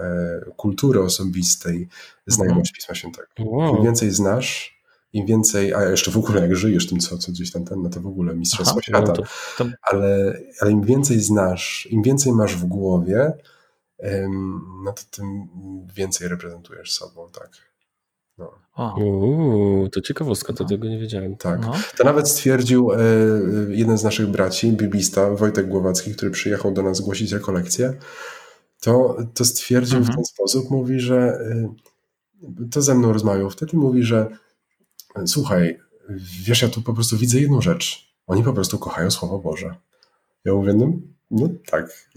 [0.57, 1.89] kultury osobistej,
[2.27, 2.75] znajomość mhm.
[2.75, 3.29] Pisma Świętego.
[3.39, 3.77] Wow.
[3.77, 4.76] Im więcej znasz,
[5.17, 7.91] im więcej, a jeszcze w ogóle jak żyjesz tym, co, co gdzieś tam ten, no
[7.91, 9.23] to w ogóle mistrzostwo Aha, świata, no to,
[9.59, 9.71] to...
[9.83, 13.33] Ale, ale im więcej znasz, im więcej masz w głowie,
[14.85, 15.49] no to tym
[15.95, 17.51] więcej reprezentujesz sobą, tak.
[18.39, 18.53] No.
[18.99, 20.71] Uuu, to ciekawostka, to no.
[20.71, 21.37] tego nie wiedziałem.
[21.37, 21.61] Tak.
[21.61, 21.73] No.
[21.99, 22.99] To nawet stwierdził e,
[23.69, 27.95] jeden z naszych braci, biblista, Wojtek Głowacki, który przyjechał do nas zgłosić rekolekcję,
[28.81, 30.13] to, to stwierdził mhm.
[30.13, 31.75] w ten sposób, mówi, że e,
[32.71, 34.29] to ze mną rozmawiał wtedy, mówi, że
[35.27, 35.79] słuchaj,
[36.45, 38.13] wiesz, ja tu po prostu widzę jedną rzecz.
[38.27, 39.75] Oni po prostu kochają Słowo Boże.
[40.45, 40.93] Ja mówię, no,
[41.31, 42.09] no tak.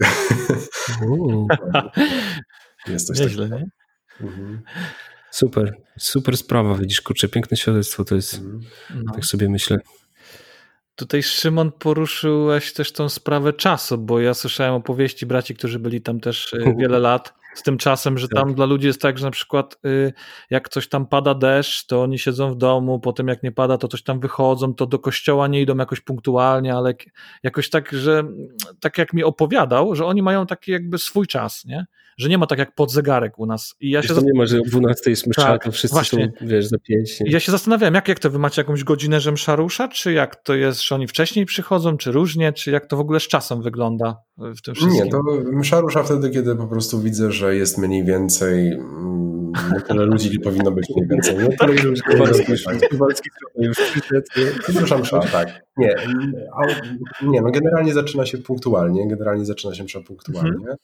[2.88, 3.70] Jest coś Nieźle, takiego.
[4.20, 4.26] Nie?
[4.26, 4.62] Mhm.
[5.30, 8.60] Super, super sprawa, widzisz, kurczę, piękne świadectwo to jest, mhm.
[8.94, 9.12] no.
[9.14, 9.78] tak sobie myślę.
[10.94, 16.20] Tutaj Szymon poruszyłeś też tą sprawę czasu, bo ja słyszałem opowieści braci, którzy byli tam
[16.20, 18.56] też y, wiele lat z tym czasem, że tam tak.
[18.56, 20.12] dla ludzi jest tak, że na przykład y,
[20.50, 23.88] jak coś tam pada deszcz, to oni siedzą w domu, potem jak nie pada, to
[23.88, 26.94] coś tam wychodzą, to do kościoła nie idą jakoś punktualnie, ale
[27.42, 28.24] jakoś tak, że
[28.80, 31.86] tak jak mi opowiadał, że oni mają taki jakby swój czas, nie?
[32.18, 33.74] Że nie ma tak jak pod zegarek u nas.
[33.80, 36.32] I ja się to nie ma, że o 12 jest msza, tak, to wszyscy właśnie.
[36.40, 37.18] są, wiesz, za pięć.
[37.24, 40.36] Ja się zastanawiałem, jak, jak to wy macie jakąś godzinę, że msza rusza, czy jak
[40.36, 43.62] to jest, że oni wcześniej przychodzą, czy różnie, czy jak to w ogóle z czasem
[43.62, 45.04] wygląda w tym wszystkim?
[45.04, 49.52] Nie, to msza rusza wtedy, kiedy po prostu widzę, że jest mniej więcej, mm,
[49.88, 51.36] tyle ludzi nie powinno być mniej więcej.
[51.36, 51.56] Nie?
[51.56, 52.52] Tyle już Kowalski
[53.56, 53.78] już
[54.68, 55.62] Przepraszam, tak.
[55.76, 55.96] Nie,
[57.22, 60.50] nie, no generalnie zaczyna się punktualnie, generalnie zaczyna się msza punktualnie.
[60.50, 60.76] Mhm.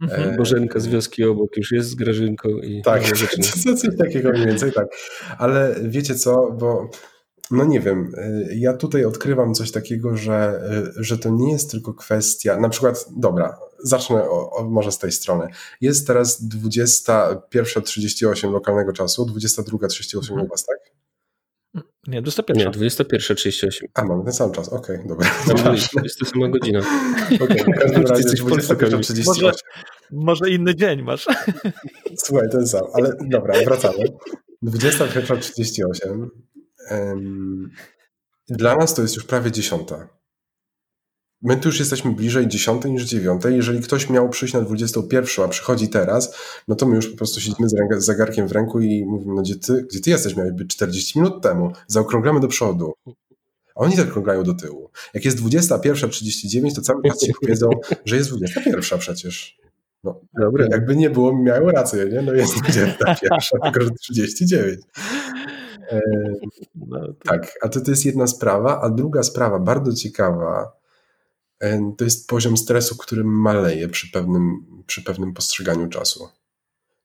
[0.00, 0.36] Mhm.
[0.36, 3.02] Bożenka z wioski obok już jest z Grażynką i tak,
[3.80, 4.86] coś takiego mniej więcej, tak.
[5.38, 6.90] Ale wiecie co, bo
[7.50, 10.62] no nie wiem, y, ja tutaj odkrywam coś takiego, że,
[10.98, 14.98] y, że to nie jest tylko kwestia, na przykład, dobra, zacznę o, o może z
[14.98, 15.48] tej strony.
[15.80, 20.40] Jest teraz 21.38 lokalnego czasu, 22.38 mhm.
[20.40, 20.78] u was, tak?
[22.06, 22.66] Nie, 21.
[22.66, 23.84] Nie, 21.38.
[23.94, 25.30] A, mamy ten sam czas, okej, okay, dobra.
[26.02, 26.80] Jest to sama godzina.
[27.40, 29.26] Okej, okay, w każdym razie 21.38.
[29.26, 29.52] Może,
[30.10, 31.26] może inny dzień masz.
[32.16, 34.04] Słuchaj, ten sam, ale dobra, wracamy.
[34.62, 36.28] 21.38
[38.48, 40.08] dla nas to jest już prawie dziesiąta.
[41.42, 43.56] My tu już jesteśmy bliżej dziesiątej niż dziewiątej.
[43.56, 46.36] Jeżeli ktoś miał przyjść na 21, a przychodzi teraz,
[46.68, 49.56] no to my już po prostu siedzimy z, zegarkiem w ręku i mówimy, no gdzie
[49.56, 50.36] ty, gdzie ty jesteś?
[50.36, 51.72] Miałeś być 40 minut temu.
[51.86, 52.92] Zaokrąglamy do przodu.
[53.76, 54.90] A oni zaokrąglają do tyłu.
[55.14, 57.70] Jak jest 21.39, to cały czas się powiedzą,
[58.04, 59.58] że jest 21 przecież.
[60.04, 60.68] No, Dobre.
[60.70, 62.22] Jakby nie było, miały rację, nie?
[62.22, 64.80] No jest 21, tylko że 39.
[66.74, 70.72] no, tak, a to, to jest jedna sprawa, a druga sprawa, bardzo ciekawa,
[71.98, 76.28] to jest poziom stresu, który maleje przy pewnym, przy pewnym postrzeganiu czasu.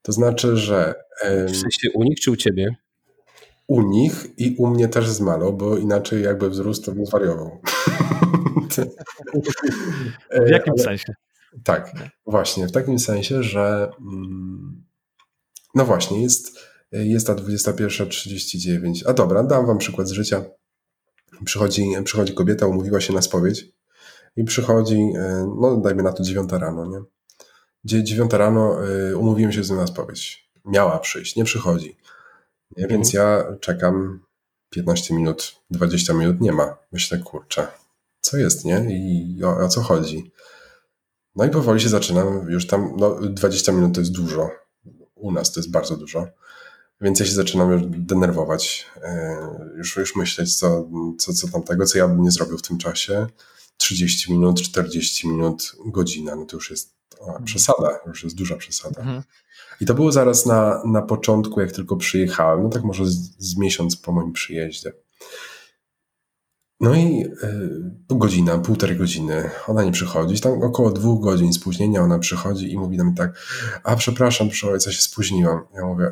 [0.02, 0.96] To znaczy, że.
[1.24, 2.76] W sensie u nich czy u ciebie?
[3.68, 7.62] U nich i u mnie też zmalał, bo inaczej jakby wzrósł, to bym zwariował.
[10.46, 11.14] w jakim Ale, sensie?
[11.64, 11.92] Tak,
[12.26, 13.92] właśnie, w takim sensie, że.
[14.00, 14.84] Mm,
[15.76, 16.60] no właśnie, jest,
[17.04, 19.04] jest ta 21.39.
[19.06, 20.46] A dobra, dam wam przykład z życia.
[21.46, 23.66] Przychodzi, przychodzi kobieta, umówiła się na spowiedź
[24.36, 27.02] i przychodzi, e, no dajmy na to 9 rano, nie?
[27.86, 30.52] 9 rano y, umówiłem się z nią na spowiedź.
[30.66, 31.98] Miała przyjść, nie przychodzi.
[32.78, 32.88] Nie?
[32.88, 33.46] Więc mhm.
[33.48, 34.20] ja czekam
[34.70, 36.78] 15 minut, 20 minut, nie ma.
[36.92, 37.68] Myślę, kurczę,
[38.22, 38.86] co jest, nie?
[38.90, 40.32] I o, o co chodzi?
[41.36, 44.50] No i powoli się zaczynam, już tam, no 20 minut to jest dużo.
[45.16, 46.28] U nas to jest bardzo dużo.
[47.02, 51.86] Więc ja się zaczynam już denerwować, y, już, już myśleć, co, co, co tam tego,
[51.86, 53.28] co ja bym nie zrobił w tym czasie.
[53.78, 57.44] 30 minut, 40 minut, godzina, no to już jest Mhm.
[57.44, 59.02] przesada, już jest duża przesada.
[59.02, 59.24] Mhm.
[59.82, 63.58] I to było zaraz na, na początku, jak tylko przyjechałem, no tak może z, z
[63.58, 64.94] miesiąc po moim przyjeździe.
[66.80, 67.30] No i y,
[68.10, 72.98] godzina, półtorej godziny, ona nie przychodzi, tam około dwóch godzin spóźnienia ona przychodzi i mówi
[72.98, 73.40] do mnie tak,
[73.84, 75.62] a przepraszam, proszę ojca, się spóźniłam.
[75.76, 76.12] Ja mówię,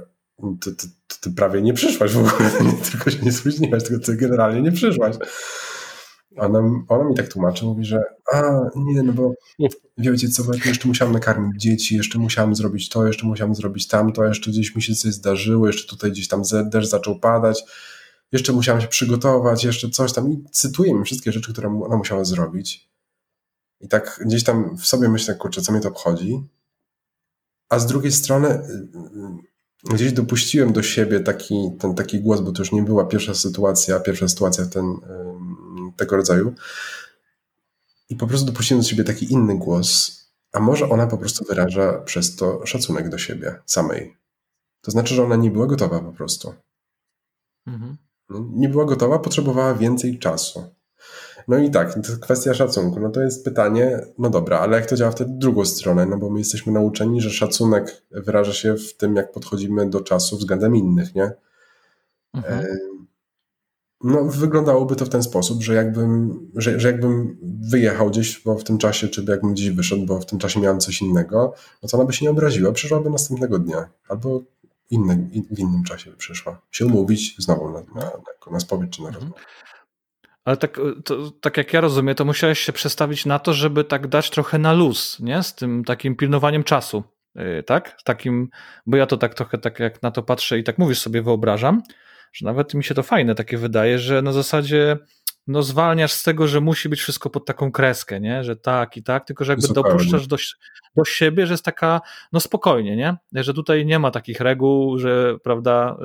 [0.62, 0.88] ty, ty,
[1.22, 4.72] ty, prawie nie przyszłaś w ogóle, nie tylko się nie spóźniłaś, tylko ty generalnie nie
[4.72, 5.16] przyszłaś.
[6.38, 8.42] Ona, ona mi tak tłumaczy, mówi, że a
[8.76, 9.34] nie, no bo
[9.98, 14.26] wiecie co, bo jeszcze musiałam nakarmić dzieci, jeszcze musiałam zrobić to, jeszcze musiałam zrobić tamto,
[14.26, 17.64] jeszcze gdzieś mi się coś zdarzyło, jeszcze tutaj gdzieś tam deszcz zaczął padać,
[18.32, 22.24] jeszcze musiałam się przygotować, jeszcze coś tam i cytuję mi wszystkie rzeczy, które ona musiała
[22.24, 22.90] zrobić.
[23.80, 26.48] I tak gdzieś tam w sobie myślę, kurczę, co mnie to obchodzi.
[27.70, 29.53] A z drugiej strony y, y,
[29.84, 34.00] gdzieś dopuściłem do siebie taki, ten taki głos, bo to już nie była pierwsza sytuacja,
[34.00, 34.96] pierwsza sytuacja ten,
[35.98, 36.54] tego rodzaju.
[38.10, 40.20] I po prostu dopuściłem do siebie taki inny głos,
[40.52, 44.18] a może ona po prostu wyraża przez to szacunek do siebie samej.
[44.82, 46.54] To znaczy, że ona nie była gotowa po prostu.
[47.68, 47.98] Mhm.
[48.30, 50.64] Nie była gotowa, potrzebowała więcej czasu.
[51.48, 53.00] No i tak, to kwestia szacunku.
[53.00, 56.06] No to jest pytanie, no dobra, ale jak to działa wtedy drugą stronę?
[56.06, 60.38] No bo my jesteśmy nauczeni, że szacunek wyraża się w tym, jak podchodzimy do czasu
[60.38, 61.32] względem innych, nie?
[62.34, 62.66] Mhm.
[64.04, 67.38] No, wyglądałoby to w ten sposób, że jakbym, że, że jakbym
[67.70, 70.80] wyjechał gdzieś bo w tym czasie, czy jakbym gdzieś wyszedł, bo w tym czasie miałem
[70.80, 71.54] coś innego,
[71.84, 74.42] no to ona by się nie obraziła, przyszłaby następnego dnia, albo
[74.90, 76.62] inny, w innym czasie by przyszła.
[76.72, 79.32] Się umówić znowu na, na, na, na spowiedź czy na mhm.
[80.46, 84.08] Ale tak, to, tak jak ja rozumiem, to musiałeś się przestawić na to, żeby tak
[84.08, 85.44] dać trochę na luz, nie?
[85.44, 87.04] Z tym takim pilnowaniem czasu,
[87.36, 87.98] yy, tak?
[88.04, 88.50] Takim,
[88.86, 91.82] bo ja to tak trochę tak jak na to patrzę i tak mówisz sobie wyobrażam,
[92.34, 94.98] że nawet mi się to fajne takie wydaje, że na zasadzie
[95.48, 98.44] no zwalniasz z tego, że musi być wszystko pod taką kreskę, nie?
[98.44, 100.38] że tak i tak, tylko że jakby dopuszczasz do,
[100.96, 102.02] do siebie, że jest taka,
[102.34, 103.16] no spokojnie, nie?
[103.44, 105.98] Że tutaj nie ma takich reguł, że prawda,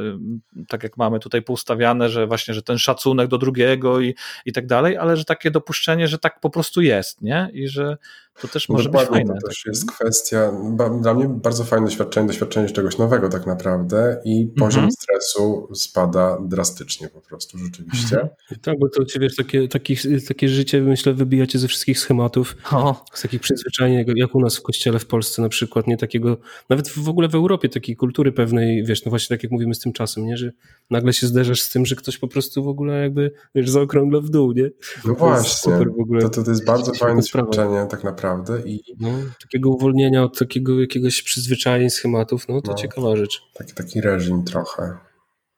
[0.68, 4.66] tak jak mamy tutaj poustawiane, że właśnie, że ten szacunek do drugiego i, i tak
[4.66, 7.50] dalej, ale że takie dopuszczenie, że tak po prostu jest, nie?
[7.52, 7.96] I że
[8.40, 9.34] to też może być fajne.
[9.34, 9.74] To też tak.
[9.74, 10.52] jest kwestia,
[11.00, 14.92] dla mnie bardzo fajne doświadczenie, doświadczenie czegoś nowego tak naprawdę i poziom mhm.
[14.92, 18.16] stresu spada drastycznie po prostu rzeczywiście.
[18.16, 18.60] Mhm.
[18.62, 19.96] Tak, bo to ciebie takie, takie,
[20.28, 23.04] takie życie myślę wybijacie ze wszystkich schematów, o.
[23.14, 26.36] z takich przyzwyczajeń, jak u nas w kościele w Polsce na przykład, nie takiego,
[26.68, 29.80] nawet w ogóle w Europie takiej kultury pewnej, wiesz, no właśnie tak jak mówimy z
[29.80, 30.52] tym czasem, nie, że
[30.90, 34.30] nagle się zderzasz z tym, że ktoś po prostu w ogóle jakby, wiesz, zaokrągla w
[34.30, 34.70] dół, nie?
[35.04, 35.72] No to właśnie,
[36.20, 38.68] to, to, to jest bardzo fajne doświadczenie tak naprawdę naprawdę.
[38.68, 38.82] I...
[39.00, 39.08] No,
[39.42, 43.42] takiego uwolnienia od takiego jakiegoś przyzwyczajeń, schematów, no to no, ciekawa rzecz.
[43.54, 44.98] Taki, taki reżim trochę.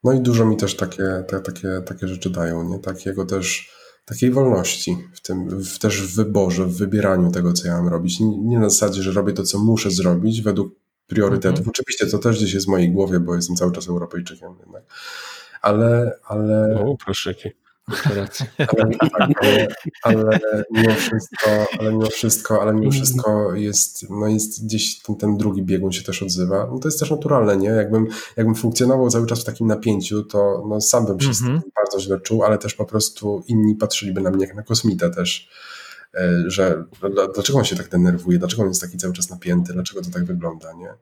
[0.04, 2.78] No i dużo mi też takie, te, takie, takie rzeczy dają, nie?
[2.78, 3.70] Takiego też,
[4.10, 8.20] takiej wolności w tym, w, też w wyborze, w wybieraniu tego, co ja mam robić.
[8.20, 10.74] Nie, nie na zasadzie, że robię to, co muszę zrobić według
[11.06, 11.58] priorytetów.
[11.58, 11.70] Mhm.
[11.70, 14.82] Oczywiście to też gdzieś jest w mojej głowie, bo jestem cały czas Europejczykiem jednak.
[15.62, 16.80] Ale, ale...
[16.84, 17.34] O, proszę,
[18.04, 18.28] ale,
[20.02, 21.50] ale, ale, mimo wszystko,
[21.80, 26.02] ale mimo wszystko, ale mimo wszystko jest, no jest gdzieś ten, ten drugi biegun się
[26.02, 26.68] też odzywa.
[26.72, 27.68] No to jest też naturalne, nie?
[27.68, 31.62] Jakbym, jakbym funkcjonował cały czas w takim napięciu, to no sam bym się mm -hmm.
[31.76, 35.48] bardzo źle czuł, ale też po prostu inni patrzyliby na mnie jak na kosmitę też
[36.14, 36.84] e, że
[37.34, 40.24] dlaczego on się tak denerwuje, dlaczego on jest taki cały czas napięty, dlaczego to tak
[40.24, 40.94] wygląda, nie?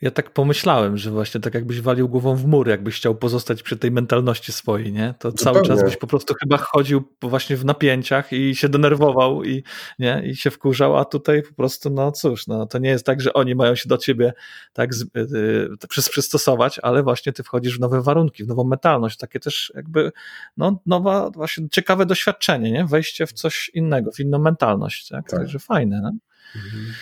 [0.00, 3.76] Ja tak pomyślałem, że właśnie tak jakbyś walił głową w mur, jakbyś chciał pozostać przy
[3.76, 5.14] tej mentalności swojej, nie?
[5.18, 5.44] To Zupełnie.
[5.44, 9.64] cały czas byś po prostu chyba chodził właśnie w napięciach i się denerwował i,
[9.98, 10.22] nie?
[10.26, 13.32] I się wkurzał, a tutaj po prostu, no cóż, no, to nie jest tak, że
[13.32, 14.32] oni mają się do ciebie
[14.72, 19.40] tak z, yy, przystosować, ale właśnie ty wchodzisz w nowe warunki, w nową mentalność, takie
[19.40, 20.12] też jakby,
[20.56, 22.84] no, nowa, właśnie ciekawe doświadczenie, nie?
[22.84, 25.30] Wejście w coś innego, w inną mentalność, tak?
[25.30, 25.40] tak.
[25.40, 26.12] Także fajne, no?
[26.56, 26.94] Mhm.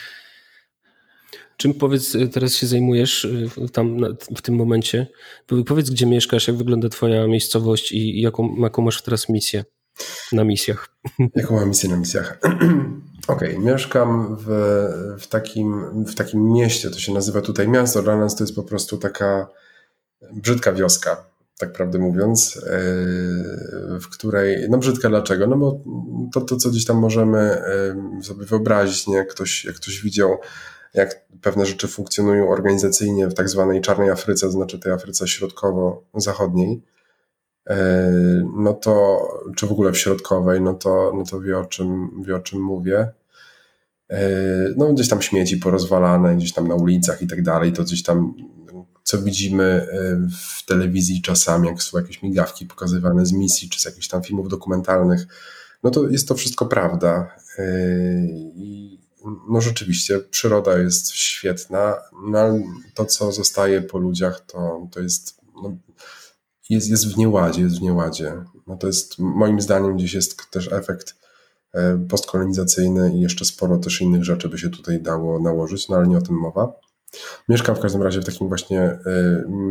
[1.58, 4.00] Czym powiedz, y, teraz się zajmujesz y, tam
[4.36, 5.06] w tym momencie?
[5.66, 9.64] Powiedz, gdzie mieszkasz, jak wygląda Twoja miejscowość i jaką, jaką masz teraz misję
[10.32, 10.88] na misjach?
[11.34, 12.38] Jaką mam misję na misjach?
[13.28, 14.46] Okej, okay, mieszkam w,
[15.20, 18.02] w, takim, w takim mieście, to się nazywa tutaj miasto.
[18.02, 19.48] Dla nas to jest po prostu taka
[20.32, 21.24] brzydka wioska,
[21.58, 22.60] tak prawdę mówiąc, y,
[24.00, 25.46] w której, no brzydka dlaczego?
[25.46, 25.80] No bo
[26.34, 27.62] to, to co gdzieś tam możemy
[28.22, 29.24] sobie wyobrazić, nie?
[29.24, 30.38] Ktoś, jak ktoś widział
[30.94, 36.82] jak pewne rzeczy funkcjonują organizacyjnie w tak zwanej czarnej Afryce, znaczy tej Afryce środkowo-zachodniej,
[37.70, 38.10] e,
[38.56, 39.20] no to,
[39.56, 42.60] czy w ogóle w środkowej, no to, no to wie, o czym, wie o czym
[42.60, 43.08] mówię.
[44.10, 44.28] E,
[44.76, 48.34] no gdzieś tam śmieci porozwalane, gdzieś tam na ulicach i tak dalej, to gdzieś tam,
[49.02, 49.86] co widzimy e,
[50.38, 54.48] w telewizji czasami, jak są jakieś migawki pokazywane z misji, czy z jakichś tam filmów
[54.48, 55.26] dokumentalnych,
[55.82, 57.36] no to jest to wszystko prawda.
[58.54, 58.97] I
[59.48, 62.62] no rzeczywiście przyroda jest świetna, no ale
[62.94, 65.76] to, co zostaje po ludziach, to, to jest, no,
[66.70, 68.44] jest, jest w nieładzie, jest w nieładzie.
[68.66, 71.16] No to jest, moim zdaniem gdzieś jest też efekt
[71.72, 76.06] e, postkolonizacyjny i jeszcze sporo też innych rzeczy by się tutaj dało nałożyć, no ale
[76.06, 76.72] nie o tym mowa.
[77.48, 78.98] Mieszkam w każdym razie w takim właśnie e,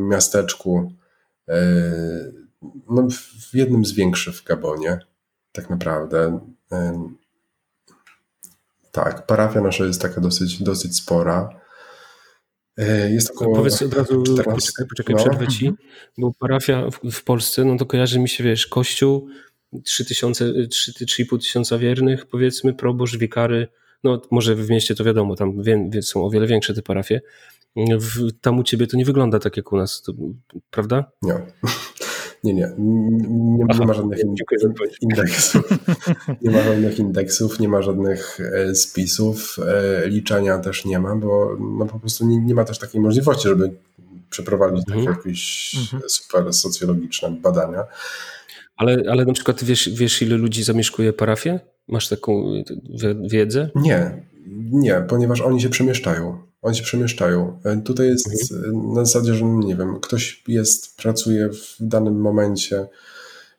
[0.09, 0.91] miasteczku,
[1.49, 1.53] e,
[2.89, 3.07] no
[3.51, 4.99] w jednym z większych w Gabonie,
[5.51, 6.39] tak naprawdę.
[8.97, 11.49] Tak, parafia nasza jest taka dosyć, dosyć spora.
[12.77, 15.23] E, jest około Powiedz od razu, 14, poczekaj, poczekaj no.
[15.23, 15.71] przerwę ci,
[16.17, 19.27] bo parafia w, w, Polsce, no to kojarzy mi się, wiesz, kościół,
[19.73, 23.67] 3,5 tysiąca wiernych, powiedzmy, proboszcz, wikary,
[24.03, 27.21] no może w mieście to wiadomo, tam wie, są o wiele większe te parafie.
[27.99, 30.13] W, tam u ciebie to nie wygląda tak jak u nas, to,
[30.69, 31.11] prawda?
[31.21, 31.33] Nie.
[32.47, 32.71] Nie, nie.
[32.77, 34.19] Nie, nie ma żadnych
[35.01, 35.63] indeksów.
[36.41, 39.57] Nie ma żadnych indeksów, nie ma żadnych e, spisów.
[39.67, 43.47] E, liczenia też nie ma, bo no po prostu nie, nie ma też takiej możliwości,
[43.47, 43.71] żeby
[44.29, 45.17] przeprowadzić takie mhm.
[45.17, 46.03] jakieś mhm.
[46.09, 47.83] super socjologiczne badania.
[48.77, 51.59] Ale, ale na przykład wiesz, wiesz, ile ludzi zamieszkuje parafię?
[51.87, 52.63] Masz taką
[53.29, 53.69] wiedzę?
[53.75, 54.23] Nie,
[54.71, 56.46] nie, ponieważ oni się przemieszczają.
[56.61, 57.59] Oni się przemieszczają.
[57.63, 58.93] E, tutaj jest mhm.
[58.93, 62.87] na zasadzie, że nie wiem, ktoś jest, pracuje w danym momencie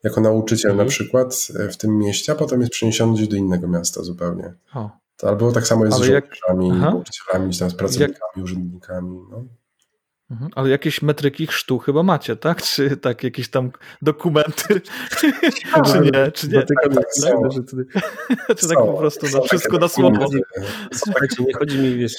[0.03, 0.87] jako nauczyciel mhm.
[0.87, 4.55] na przykład e, w tym mieście, a potem jest przeniesiony gdzieś do innego miasta zupełnie.
[4.75, 4.91] O.
[5.23, 8.45] Albo tak samo jest Ale z żołnierzami, nauczycielami, z pracownikami, jak...
[8.45, 9.19] urzędnikami.
[9.31, 9.45] No.
[10.31, 10.51] Mhm.
[10.55, 12.63] Ale jakieś metryki chrztu chyba macie, tak?
[12.63, 13.71] Czy tak jakieś tam
[14.03, 14.81] dokumenty?
[15.87, 16.33] czy nie?
[16.33, 16.63] Czy nie?
[16.63, 17.63] Tak, tak, tak, że
[18.57, 20.27] czy tak po prostu no, wszystko na słowo?
[20.93, 22.13] Słuchajcie, nie chodzi mi, wiesz,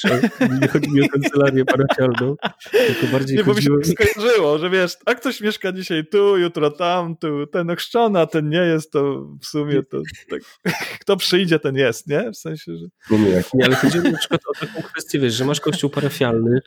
[0.61, 2.35] nie chodzi mi o kancelarię parafialną,
[2.71, 6.71] tylko bardziej nie, bo mi się skojarzyło, że wiesz, a ktoś mieszka dzisiaj tu, jutro
[6.71, 10.41] tam, tu, ten ochrzczony, a ten nie jest, to w sumie to tak,
[11.01, 12.31] kto przyjdzie, ten jest, nie?
[12.31, 13.17] W sensie, że...
[13.17, 16.61] Nie, nie ale chodzi mi na przykład o taką kwestię, wiesz, że masz kościół parafialny,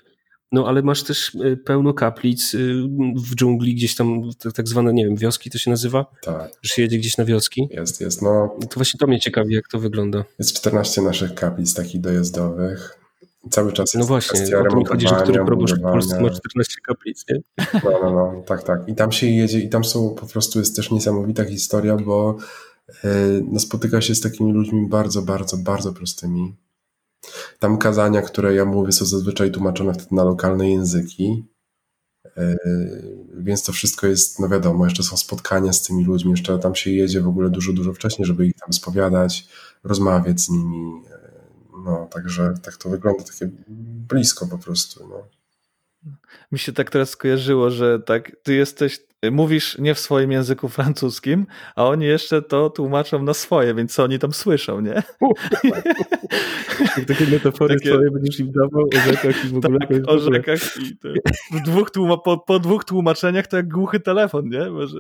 [0.53, 2.83] no ale masz też e, pełno kaplic y,
[3.17, 4.23] w dżungli, gdzieś tam
[4.55, 6.07] tak zwane, nie wiem, wioski to się nazywa?
[6.23, 6.51] Tak.
[6.63, 7.69] Że się jedzie gdzieś na wioski?
[7.71, 8.23] Jest, jest.
[8.23, 10.25] No, to właśnie to mnie ciekawi, jak to wygląda.
[10.39, 12.99] Jest 14 naszych kaplic takich dojazdowych.
[13.51, 16.23] Cały czas no jest No właśnie, o to mi chodzi, że który proboszcz w Polsce
[16.23, 17.37] ma 14 kaplic, nie?
[17.85, 18.89] No, no, no, tak, tak.
[18.89, 22.37] I tam się jedzie i tam są po prostu, jest też niesamowita historia, bo
[23.05, 23.11] yy,
[23.53, 26.57] no, spotyka się z takimi ludźmi bardzo, bardzo, bardzo prostymi,
[27.59, 31.49] tam kazania, które ja mówię, są zazwyczaj tłumaczone wtedy na lokalne języki.
[32.37, 32.57] E,
[33.35, 36.91] więc to wszystko jest, no wiadomo, jeszcze są spotkania z tymi ludźmi, jeszcze tam się
[36.91, 39.49] jedzie w ogóle dużo, dużo wcześniej, żeby ich tam spowiadać,
[39.85, 41.03] rozmawiać z nimi.
[41.11, 41.31] E,
[41.85, 43.51] no, także tak to wygląda, takie
[44.09, 45.09] blisko po prostu.
[45.09, 45.27] No.
[46.53, 51.47] Mi się tak teraz skojarzyło, że tak, ty jesteś mówisz nie w swoim języku francuskim,
[51.77, 55.03] a oni jeszcze to tłumaczą na swoje, więc co oni tam słyszą, nie?
[57.09, 57.91] takie metafory takie...
[57.91, 59.79] swoje będziesz im dawał o rzekach i w ogóle.
[59.79, 61.09] Tak, o rzekach i to,
[61.53, 64.71] w dwóch tłuma, po, po, dwóch tłumaczeniach to jak głuchy telefon, nie?
[64.71, 64.99] Może...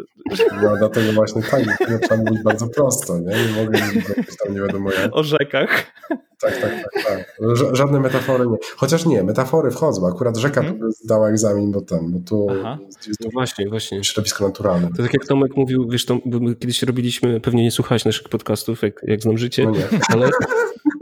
[0.62, 1.62] No dlatego właśnie tak,
[2.02, 3.26] trzeba mówić bardzo prosto, nie?
[3.26, 5.16] Nie mogę mówić tam nie wiadomo jak.
[5.16, 5.92] O rzekach.
[6.42, 7.04] Tak, tak, tak.
[7.06, 7.42] tak.
[7.72, 8.56] Żadne metafory nie.
[8.76, 10.06] Chociaż nie, metafory wchodzą.
[10.08, 10.92] Akurat rzeka hmm.
[10.92, 12.46] zdała egzamin, bo ten, bo tu
[13.06, 13.98] jest no właśnie, właśnie.
[14.12, 14.88] Środowisko naturalne.
[14.96, 18.82] To tak jak Tomek mówił, wiesz, to, my kiedyś robiliśmy, pewnie nie słuchałeś naszych podcastów,
[18.82, 19.72] jak, jak znam życie, no
[20.14, 20.30] ale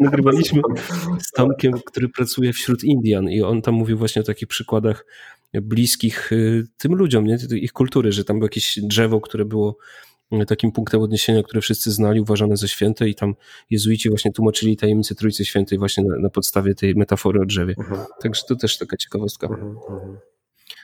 [0.00, 0.62] nagrywaliśmy
[1.28, 5.06] z Tomkiem, który pracuje wśród Indian i on tam mówił właśnie o takich przykładach
[5.54, 7.38] bliskich y, tym ludziom, nie?
[7.52, 9.76] ich kultury, że tam było jakieś drzewo, które było
[10.46, 13.34] takim punktem odniesienia, które wszyscy znali, uważane za święte i tam
[13.70, 17.74] jezuici właśnie tłumaczyli tajemnicę Trójcy Świętej właśnie na, na podstawie tej metafory o drzewie.
[17.78, 18.00] Mhm.
[18.22, 19.46] Także to też taka ciekawostka.
[19.46, 20.18] Mhm, mhm.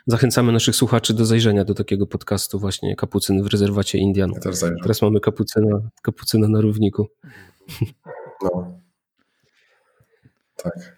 [0.07, 4.30] Zachęcamy naszych słuchaczy do zajrzenia do takiego podcastu właśnie Kapucyn w rezerwacie Indian.
[4.34, 4.41] Ja
[4.82, 7.07] Teraz mamy kapucyna, kapucyna na równiku.
[8.43, 8.80] No.
[10.57, 10.97] Tak.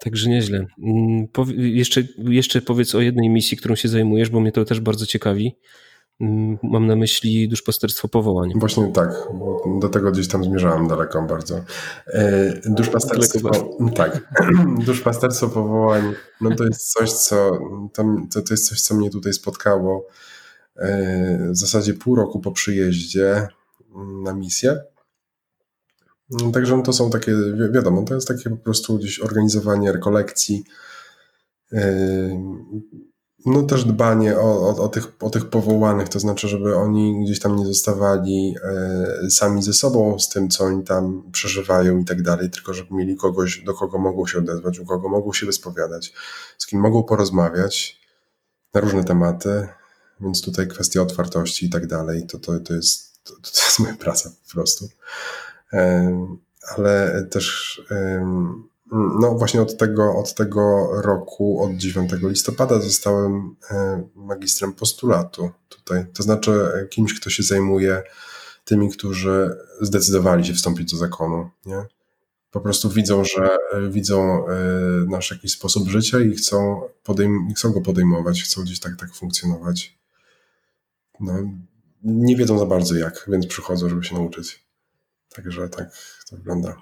[0.00, 0.66] Także nieźle.
[0.82, 5.06] Mm, jeszcze, jeszcze powiedz o jednej misji, którą się zajmujesz, bo mnie to też bardzo
[5.06, 5.56] ciekawi.
[6.20, 8.52] Mm, mam na myśli duszpasterstwo powołań.
[8.56, 11.60] Właśnie tak, bo do tego gdzieś tam zmierzałem daleko bardzo.
[12.06, 13.50] E, duszpasterstwo,
[13.96, 14.34] tak,
[14.86, 17.58] duszpasterstwo powołań, no to jest coś, co,
[17.92, 20.06] to, to jest coś, co mnie tutaj spotkało
[20.76, 23.48] e, w zasadzie pół roku po przyjeździe
[24.22, 24.80] na misję.
[26.52, 27.32] Także no to są takie,
[27.72, 30.64] wiadomo, to jest takie po prostu gdzieś organizowanie rekolekcji,
[31.72, 31.82] e,
[33.46, 37.40] no też dbanie o, o, o, tych, o tych powołanych, to znaczy, żeby oni gdzieś
[37.40, 42.22] tam nie zostawali e, sami ze sobą, z tym, co oni tam przeżywają i tak
[42.22, 46.12] dalej, tylko żeby mieli kogoś, do kogo mogą się odezwać, u kogo mogą się wyspowiadać,
[46.58, 48.00] z kim mogą porozmawiać
[48.74, 49.68] na różne tematy,
[50.20, 53.94] więc tutaj kwestia otwartości i tak dalej, to, to, to, jest, to, to jest moja
[53.94, 54.88] praca po prostu.
[55.72, 56.38] E,
[56.76, 57.78] ale też
[58.92, 66.06] no właśnie od tego, od tego roku, od 9 listopada zostałem e, magistrem postulatu tutaj.
[66.12, 68.02] To znaczy e, kimś, kto się zajmuje
[68.64, 71.50] tymi, którzy zdecydowali się wstąpić do zakonu.
[71.66, 71.86] Nie?
[72.50, 74.44] Po prostu widzą, że e, widzą
[75.08, 79.98] nasz jakiś sposób życia i chcą, podejm- chcą go podejmować, chcą gdzieś tak, tak funkcjonować.
[81.20, 81.34] No,
[82.02, 84.64] nie wiedzą za bardzo jak, więc przychodzą, żeby się nauczyć.
[85.34, 85.90] Także tak
[86.30, 86.76] to wygląda.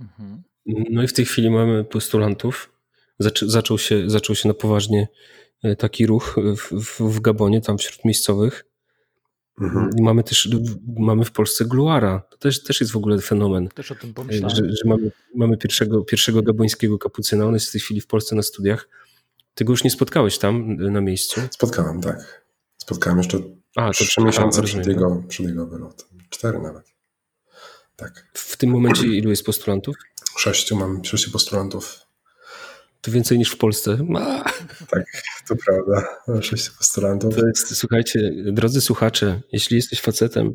[0.00, 0.42] Mhm.
[0.66, 2.72] No i w tej chwili mamy postulantów.
[3.18, 5.08] Zaczą, zaczął, się, zaczął się na poważnie
[5.62, 8.64] e, taki ruch w, w, w Gabonie, tam wśród miejscowych.
[9.60, 9.90] Mhm.
[10.00, 10.48] Mamy też
[10.98, 12.22] mamy w Polsce Gluara.
[12.30, 13.68] To też, też jest w ogóle fenomen.
[13.68, 14.56] Też o tym pomyślałem.
[14.56, 17.46] Że, że mamy, mamy pierwszego, pierwszego gabońskiego kapucyna.
[17.46, 18.88] On jest w tej chwili w Polsce na studiach.
[19.54, 21.40] Ty go już nie spotkałeś tam na miejscu?
[21.50, 22.44] Spotkałem, tak.
[22.76, 23.38] Spotkałem jeszcze
[23.76, 26.08] A, to trzy miesiące przed jego, przed jego wylotem.
[26.30, 26.92] Cztery nawet.
[27.96, 28.30] Tak.
[28.34, 29.96] W tym momencie ilu jest postulantów?
[30.42, 32.00] Sześciu, mam sześciu postulantów.
[33.00, 33.98] To więcej niż w Polsce.
[34.90, 35.04] Tak,
[35.48, 36.08] to prawda.
[36.40, 37.36] Sześciu postulantów.
[37.36, 40.54] To jest, słuchajcie, drodzy słuchacze, jeśli jesteś facetem,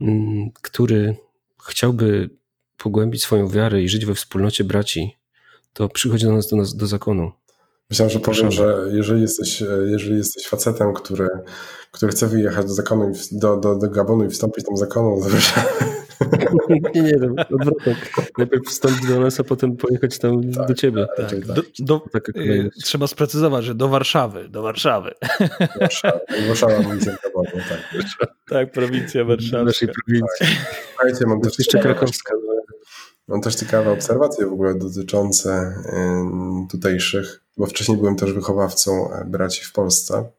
[0.00, 1.16] mm, który
[1.68, 2.30] chciałby
[2.76, 5.16] pogłębić swoją wiarę i żyć we wspólnocie braci,
[5.72, 7.32] to przychodzi do nas do, nas, do zakonu.
[7.90, 11.28] Myślałem, że powiem, że jeżeli jesteś, jeżeli jesteś facetem, który,
[11.90, 15.28] który chce wyjechać do zakonu, do, do, do Gabonu i wstąpić tam zakonu, to
[16.94, 17.96] nie, nie, no, odwrotnie.
[18.38, 21.06] Najpierw wstąpić do nas, a potem pojechać tam tak, do ciebie.
[21.16, 21.46] Tak, tak.
[21.46, 22.04] Do, do,
[22.36, 25.14] y, trzeba sprecyzować, że do Warszawy, do Warszawy.
[25.80, 27.16] Warszawa, Warszawa prowincja
[28.18, 28.34] tak.
[28.48, 29.64] Tak, prowincja Warszawa.
[29.64, 30.46] Naszej prowincji.
[30.46, 30.84] Tak.
[30.88, 32.34] Słuchajcie, mam też jeszcze krakowska.
[33.28, 35.74] Mam też ciekawe obserwacje w ogóle dotyczące
[36.70, 40.30] tutejszych, bo wcześniej byłem też wychowawcą e, braci w Polsce.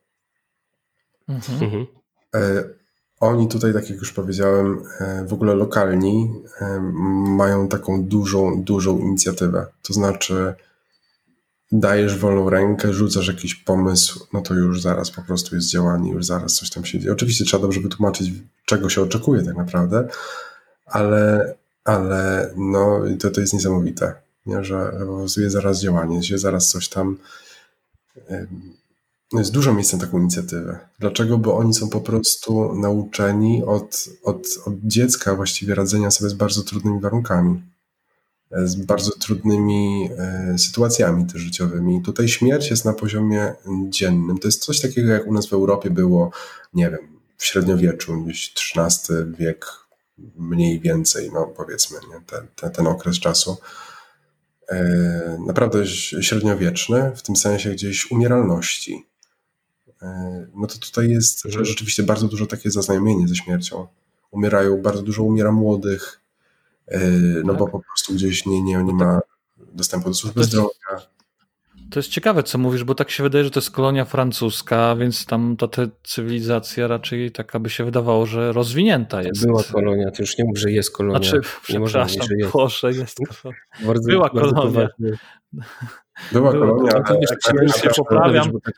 [1.30, 1.64] Mhm.
[1.64, 1.86] mhm.
[3.24, 6.80] Oni tutaj, tak jak już powiedziałem, e, w ogóle lokalni e,
[7.38, 9.66] mają taką dużą, dużą inicjatywę.
[9.82, 10.54] To znaczy,
[11.72, 16.26] dajesz wolną rękę, rzucasz jakiś pomysł, no to już zaraz po prostu jest działanie, już
[16.26, 17.14] zaraz coś tam się dzieje.
[17.14, 18.32] Oczywiście trzeba dobrze wytłumaczyć,
[18.66, 20.08] czego się oczekuje tak naprawdę,
[20.86, 24.14] ale, ale no, to, to jest niesamowite,
[24.46, 24.64] nie?
[24.64, 27.18] że po prostu jest zaraz działanie, się zaraz coś tam
[29.40, 30.80] jest dużo miejsca na taką inicjatywę.
[31.00, 31.38] Dlaczego?
[31.38, 36.64] Bo oni są po prostu nauczeni od, od, od dziecka właściwie radzenia sobie z bardzo
[36.64, 37.62] trudnymi warunkami,
[38.52, 42.02] e, z bardzo trudnymi e, sytuacjami też życiowymi.
[42.02, 43.54] Tutaj śmierć jest na poziomie
[43.90, 44.38] dziennym.
[44.38, 46.32] To jest coś takiego, jak u nas w Europie było,
[46.74, 49.66] nie wiem, w średniowieczu, gdzieś XIII wiek,
[50.36, 52.22] mniej więcej, no powiedzmy, nie?
[52.26, 53.58] Ten, ten, ten okres czasu
[54.70, 55.88] e, naprawdę
[56.22, 59.13] średniowieczny, w tym sensie gdzieś umieralności.
[60.04, 63.88] E, no to tutaj jest że rzeczywiście bardzo dużo takie zaznajomienie ze śmiercią.
[64.32, 66.22] Umierają, bardzo dużo umiera młodych,
[66.88, 67.00] e,
[67.44, 67.60] no tak?
[67.60, 69.20] bo po prostu gdzieś nie, nie, nie ma
[69.58, 70.70] dostępu do służby zdrowia.
[71.92, 75.26] To jest ciekawe, co mówisz, bo tak się wydaje, że to jest kolonia francuska, więc
[75.26, 75.68] tam ta
[76.04, 79.46] cywilizacja raczej taka by się wydawało, że rozwinięta jest.
[79.46, 81.20] Była kolonia, to już nie mów, że jest kolonia.
[81.20, 81.42] Znaczy, nie
[81.80, 82.54] przepraszam, mówić, że jest.
[82.54, 83.18] Boże, jest
[83.86, 84.90] bardzo, Była bardzo kolonia.
[85.00, 85.18] Była,
[86.32, 86.92] Była kolonia.
[86.92, 87.20] To, to,
[87.68, 88.52] to, się poprawiam.
[88.62, 88.74] Tak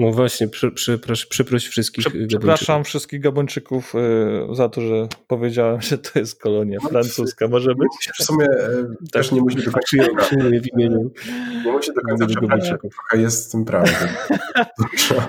[0.00, 0.98] no właśnie, przy, przy,
[1.28, 6.78] przeproś wszystkich Prze, Przepraszam wszystkich Gabończyków y, za to, że powiedziałem, że to jest kolonia
[6.82, 7.48] no, francuska.
[7.48, 7.88] Może być?
[8.20, 11.10] W sumie y, też nie musi do końca przyjmuję w imieniu.
[11.64, 14.08] Nie musi do końca przepraszać, trochę jest w tym prawdy.
[14.78, 15.28] Dużo,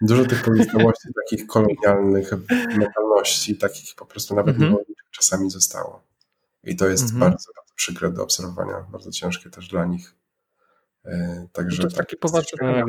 [0.00, 2.30] dużo tych pozostałości takich kolonialnych
[2.78, 4.76] mentalności, takich po prostu nawet mm -hmm.
[5.10, 6.02] czasami zostało.
[6.64, 7.20] I to jest mm -hmm.
[7.20, 10.14] bardzo, bardzo przykre do obserwowania, bardzo ciężkie też dla nich.
[11.06, 11.10] Y,
[11.52, 12.84] także no to jest taki poważny temat.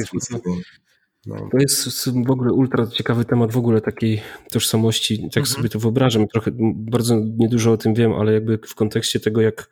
[1.25, 1.49] No.
[1.51, 4.21] To jest w ogóle ultra ciekawy temat w ogóle takiej
[4.51, 5.45] tożsamości, tak mhm.
[5.45, 6.27] sobie to wyobrażam.
[6.27, 9.69] Trochę, bardzo niedużo o tym wiem, ale jakby w kontekście tego, jak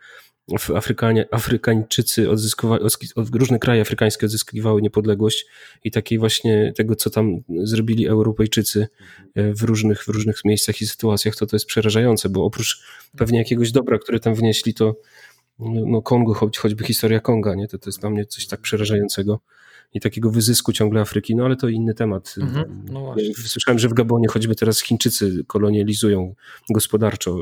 [0.76, 2.84] Afrykanie, Afrykańczycy odzyskowali,
[3.16, 5.46] od, różne kraje afrykańskie odzyskiwały niepodległość
[5.84, 8.88] i takiej właśnie tego, co tam zrobili Europejczycy
[9.36, 12.84] e, w różnych, w różnych miejscach i sytuacjach, to to jest przerażające, bo oprócz
[13.18, 14.96] pewnie jakiegoś dobra, które tam wnieśli, to
[15.60, 17.68] no Kongo, choć, choćby historia Konga, nie?
[17.68, 19.40] To, to jest dla mnie coś tak przerażającego
[19.94, 22.36] i takiego wyzysku ciągle Afryki, no ale to inny temat.
[22.42, 23.16] Mhm, no
[23.46, 26.36] Słyszałem, że w Gabonie choćby teraz Chińczycy kolonializują
[26.70, 27.38] gospodarczo.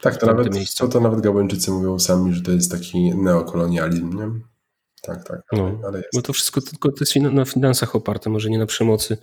[0.00, 4.30] Tak, to nawet, to, to nawet Gabończycy mówią sami, że to jest taki neokolonializm, nie?
[5.02, 5.40] Tak, tak.
[5.52, 6.10] No, ale jest.
[6.14, 9.16] Bo to wszystko tylko to jest na finansach oparte, może nie na przemocy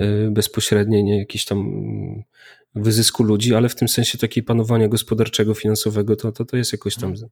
[0.00, 2.22] y, bezpośredniej, nie jakiś tam mm,
[2.74, 6.94] wyzysku ludzi, ale w tym sensie takiej panowania gospodarczego, finansowego, to, to, to jest jakoś
[6.94, 7.30] tam mhm.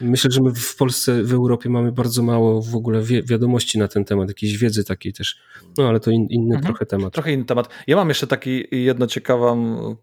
[0.00, 3.88] Myślę, że my w Polsce, w Europie mamy bardzo mało w ogóle wi wiadomości na
[3.88, 5.36] ten temat, jakiejś wiedzy takiej też.
[5.78, 6.64] No ale to in, inny mhm.
[6.64, 7.12] trochę temat.
[7.12, 7.68] Trochę inny temat.
[7.86, 9.56] Ja mam jeszcze takie jedno ciekawe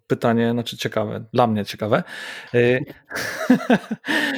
[0.07, 2.03] pytanie, znaczy ciekawe, dla mnie ciekawe.
[2.55, 2.79] Y,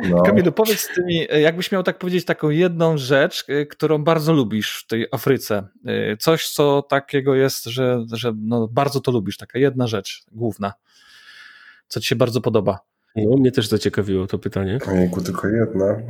[0.10, 0.22] no.
[0.26, 4.88] Kamilu, powiedz mi, jakbyś miał tak powiedzieć taką jedną rzecz, y, którą bardzo lubisz w
[4.88, 5.68] tej Afryce.
[6.14, 10.74] Y, coś, co takiego jest, że, że no bardzo to lubisz, taka jedna rzecz główna.
[11.88, 12.89] Co ci się bardzo podoba?
[13.16, 14.80] No, mnie też zaciekawiło to pytanie.
[14.88, 16.02] Ojejku, tylko jedna.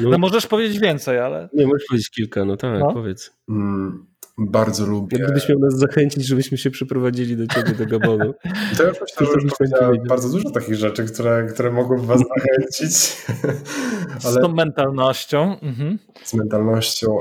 [0.00, 1.48] No, no, możesz powiedzieć więcej, ale...
[1.52, 2.92] Nie, możesz powiedzieć kilka, no tak, no.
[2.92, 3.32] powiedz.
[3.48, 4.06] Mm,
[4.38, 5.18] bardzo lubię...
[5.18, 8.34] Gdybyś miał nas zachęcić, żebyśmy się przeprowadzili do ciebie, do Gabonu.
[8.76, 13.16] To ja myślę, że już powiedziałem bardzo dużo takich rzeczy, które, które mogłyby was zachęcić.
[14.24, 14.34] Ale...
[14.34, 15.60] Z tą mentalnością.
[15.60, 15.98] Mhm.
[16.24, 17.18] Z mentalnością...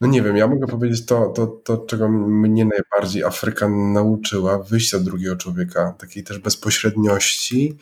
[0.00, 4.98] No nie wiem, ja mogę powiedzieć to, to, to, czego mnie najbardziej Afryka nauczyła, wyjścia
[4.98, 7.78] drugiego człowieka, takiej też bezpośredniości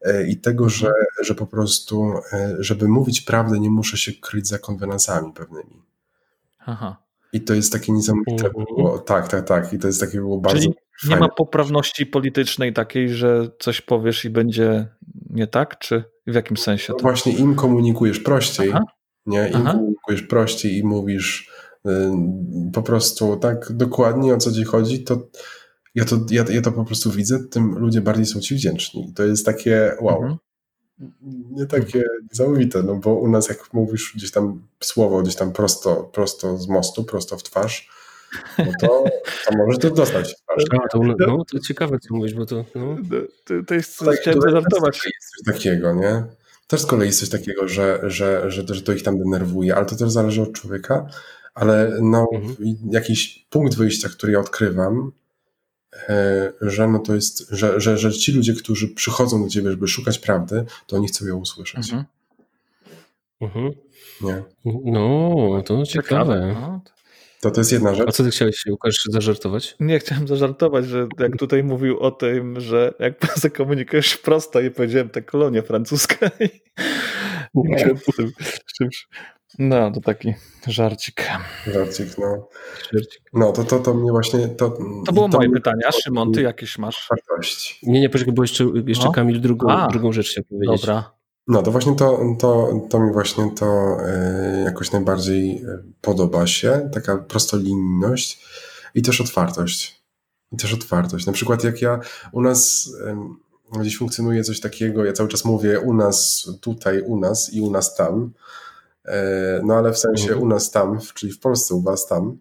[0.00, 0.92] e, i tego, że,
[1.22, 5.82] że po prostu, e, żeby mówić prawdę, nie muszę się kryć za konwenansami pewnymi.
[6.66, 6.96] Aha.
[7.32, 8.64] I to jest takie niesamowite mhm.
[8.64, 8.98] było.
[8.98, 9.72] Tak, tak, tak.
[9.72, 10.58] I to jest takie było bardzo.
[10.60, 10.74] Czyli
[11.08, 14.88] nie ma poprawności politycznej takiej, że coś powiesz i będzie
[15.30, 15.78] nie tak?
[15.78, 16.86] Czy w jakim sensie?
[16.86, 16.92] To...
[16.92, 18.84] No właśnie im komunikujesz prościej, Aha.
[19.26, 19.48] nie?
[19.48, 19.72] Im Aha.
[19.72, 21.51] komunikujesz prościej i mówisz
[22.72, 25.28] po prostu tak dokładnie o co ci chodzi, to
[25.94, 29.12] ja to, ja, ja to po prostu widzę, tym ludzie bardziej są ci wdzięczni.
[29.14, 30.22] To jest takie wow.
[30.22, 30.38] Mhm.
[31.50, 36.10] Nie takie niesamowite, no bo u nas jak mówisz gdzieś tam słowo gdzieś tam prosto,
[36.12, 37.88] prosto z mostu, prosto w twarz,
[38.58, 39.04] no to,
[39.46, 40.34] to możesz to dostać.
[40.46, 42.64] A, to, no, to ciekawe co mówisz, bo to...
[42.74, 42.96] No.
[43.44, 44.98] To, to jest, tak, chciałem zażartować.
[44.98, 46.24] Coś takiego, nie?
[46.66, 49.86] Też z kolei jest coś takiego, że, że, że, że to ich tam denerwuje, ale
[49.86, 51.06] to też zależy od człowieka,
[51.54, 52.56] ale no, mhm.
[52.90, 55.12] jakiś punkt wyjścia, który ja odkrywam,
[56.08, 59.88] e, że no to jest, że, że, że ci ludzie, którzy przychodzą do ciebie, żeby
[59.88, 61.92] szukać prawdy, to oni chcą ją usłyszeć.
[61.92, 62.04] Mhm.
[63.40, 63.72] Mhm.
[64.20, 64.42] Nie.
[64.84, 66.54] No, to ciekawe.
[66.60, 66.80] No.
[67.42, 68.08] To to jest jedna rzecz.
[68.08, 69.76] A co ty chciałeś, Łukasz, zażartować?
[69.80, 75.08] Nie, chciałem zażartować, że jak tutaj mówił o tym, że jak zakomunikujesz prosto i powiedziałem
[75.08, 76.48] te kolonie francuskie i,
[78.76, 79.08] czymś
[79.58, 80.34] no, to taki
[80.66, 81.28] żarcik.
[81.66, 82.48] Żarcik, no.
[82.92, 83.22] Żarcik.
[83.32, 84.48] No, to, to, to mnie właśnie...
[84.48, 85.82] To, to było to moje pytanie.
[85.88, 87.08] A Szymon, ty jakieś masz?
[87.10, 87.78] Wartość.
[87.82, 89.12] Nie, nie, poczekaj, bo jeszcze, jeszcze no.
[89.12, 90.80] Kamil drugą, drugą rzecz chciał powiedzieć.
[90.80, 91.10] Dobra.
[91.48, 93.96] No, to właśnie to, to, to mi właśnie to
[94.60, 98.44] y, jakoś najbardziej e, podoba się, taka prostolinijność
[98.94, 100.02] i też otwartość.
[100.52, 101.26] I też otwartość.
[101.26, 102.00] Na przykład jak ja
[102.32, 102.90] u nas
[103.74, 107.60] y, gdzieś funkcjonuje coś takiego, ja cały czas mówię u nas, tutaj, u nas i
[107.60, 108.71] u nas tam, E,
[109.64, 110.42] no ale w sensie mhm.
[110.42, 112.38] u nas tam, czyli w Polsce u was tam,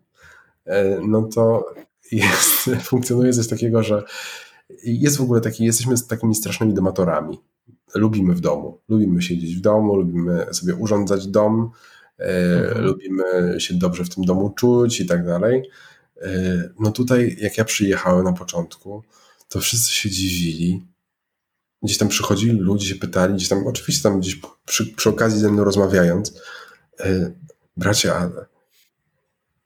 [0.65, 1.65] e, no to
[2.11, 4.03] jest, funkcjonuje coś takiego, że
[4.83, 7.39] jest w ogóle taki, jesteśmy takimi strasznymi domatorami.
[7.95, 11.71] Lubimy w domu, lubimy siedzieć w domu, lubimy sobie urządzać dom,
[12.19, 12.25] e,
[12.67, 12.85] mhm.
[12.85, 13.23] lubimy
[13.57, 15.69] się dobrze w tym domu czuć i tak dalej.
[16.79, 19.03] No tutaj, jak ja przyjechałem na początku,
[19.49, 20.85] to wszyscy się dziwili,
[21.83, 25.51] gdzieś tam przychodzili ludzie, się pytali, gdzieś tam, oczywiście tam gdzieś przy, przy okazji ze
[25.51, 26.33] mną rozmawiając,
[26.99, 27.35] yy,
[27.77, 28.29] bracie, a,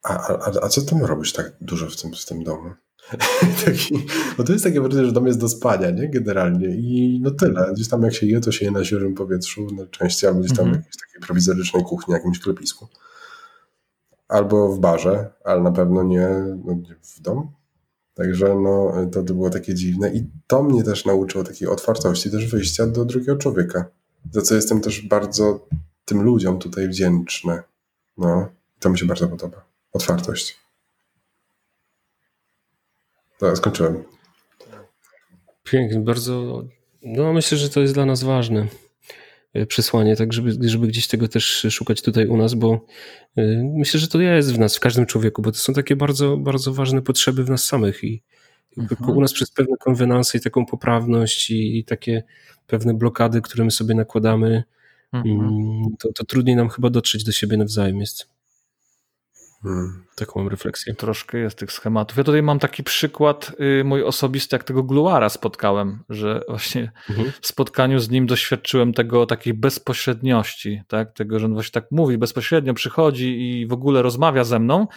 [0.03, 2.73] a, a, a co tam robisz tak dużo w tym, w tym domu?
[3.65, 4.05] Taki,
[4.37, 6.09] no to jest takie wrażenie, że dom jest do spania, nie?
[6.09, 6.67] Generalnie.
[6.67, 7.71] I no tyle.
[7.73, 10.57] Gdzieś tam jak się je, to się je na świeżym powietrzu, na części, albo gdzieś
[10.57, 10.81] tam mm -hmm.
[10.81, 12.87] w jakiejś takiej prowizorycznej kuchni, jakimś sklepisku.
[14.27, 16.29] Albo w barze, ale na pewno nie,
[16.65, 17.51] no, w domu.
[18.15, 22.47] Także no, to, to było takie dziwne i to mnie też nauczyło takiej otwartości, też
[22.47, 23.85] wyjścia do drugiego człowieka,
[24.31, 25.67] za co jestem też bardzo
[26.05, 27.61] tym ludziom tutaj wdzięczny.
[28.17, 28.49] No,
[28.79, 29.65] to mi się bardzo podoba.
[29.93, 30.59] Otwartość.
[33.39, 34.03] To skończyłem.
[35.63, 36.63] Pięknie, bardzo.
[37.03, 38.67] No, myślę, że to jest dla nas ważne
[39.67, 42.85] przesłanie, tak żeby, żeby gdzieś tego też szukać tutaj u nas, bo
[43.35, 46.37] e, myślę, że to jest w nas, w każdym człowieku, bo to są takie bardzo,
[46.37, 48.23] bardzo ważne potrzeby w nas samych i
[48.77, 49.17] mhm.
[49.17, 52.23] u nas przez pewne konwenanse i taką poprawność i, i takie
[52.67, 54.63] pewne blokady, które my sobie nakładamy,
[55.13, 55.39] mhm.
[55.39, 58.34] Mm, to, to trudniej nam chyba dotrzeć do siebie nawzajem jest.
[59.65, 60.93] Hmm, taką mam refleksję.
[60.93, 62.17] Troszkę jest tych schematów.
[62.17, 67.31] Ja tutaj mam taki przykład y, mój osobisty, jak tego Gluara spotkałem, że właśnie mhm.
[67.41, 71.13] w spotkaniu z nim doświadczyłem tego takiej bezpośredniości, tak?
[71.13, 74.87] tego, że on właśnie tak mówi, bezpośrednio przychodzi i w ogóle rozmawia ze mną,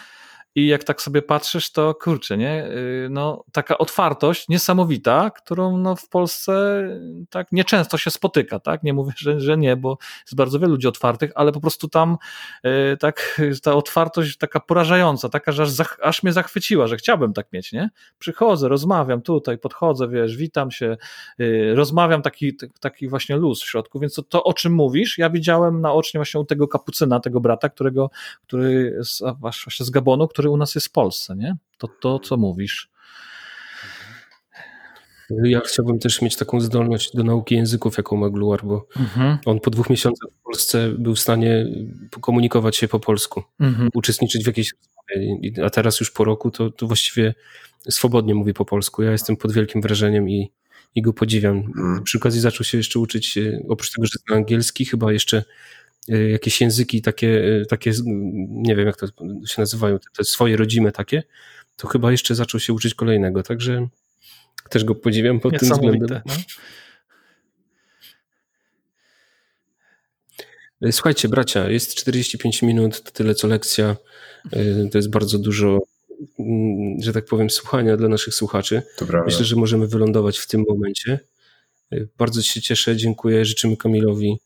[0.55, 2.65] i jak tak sobie patrzysz, to kurczę, nie?
[2.65, 6.83] Y, no, taka otwartość niesamowita, którą no, w Polsce
[7.29, 8.83] tak nieczęsto się spotyka, tak?
[8.83, 12.17] Nie mówię, że, że nie, bo jest bardzo wielu ludzi otwartych, ale po prostu tam
[12.65, 15.71] y, tak ta otwartość taka porażająca, taka, że aż,
[16.01, 17.89] aż mnie zachwyciła, że chciałbym tak mieć, nie?
[18.19, 20.97] Przychodzę, rozmawiam tutaj, podchodzę, wiesz, witam się,
[21.39, 25.29] y, rozmawiam, taki, taki właśnie luz w środku, więc to, to, o czym mówisz, ja
[25.29, 28.09] widziałem naocznie właśnie u tego kapucyna, tego brata, którego,
[28.43, 31.57] który z, właśnie z Gabonu, który u nas jest w Polsce, nie?
[31.77, 32.89] To, to co mówisz.
[35.43, 39.37] Ja chciałbym też mieć taką zdolność do nauki języków, jaką ma Gluar, bo mhm.
[39.45, 41.65] on po dwóch miesiącach w Polsce był w stanie
[42.21, 43.89] komunikować się po polsku, mhm.
[43.93, 47.33] uczestniczyć w jakiejś rozmowie, a teraz już po roku to, to właściwie
[47.89, 49.03] swobodnie mówi po polsku.
[49.03, 50.51] Ja jestem pod wielkim wrażeniem i,
[50.95, 51.57] i go podziwiam.
[51.57, 52.03] Mhm.
[52.03, 55.43] Przy okazji zaczął się jeszcze uczyć, oprócz tego, że zna angielski, chyba jeszcze
[56.09, 57.91] jakieś języki takie, y, takie,
[58.49, 59.07] nie wiem jak to
[59.47, 61.23] się nazywają, te swoje rodzime takie,
[61.75, 63.87] to chyba jeszcze zaczął się uczyć kolejnego, także
[64.69, 66.21] też go podziwiam pod tym względem.
[66.25, 66.33] No?
[70.87, 73.95] Y, słuchajcie, bracia, jest 45 minut, to tyle co lekcja.
[74.91, 75.79] To jest bardzo dużo,
[76.39, 78.81] mm, że tak powiem, słuchania dla naszych słuchaczy.
[79.25, 81.19] Myślę, że możemy wylądować w tym momencie.
[82.17, 84.39] Bardzo się cieszę, dziękuję, życzymy Kamilowi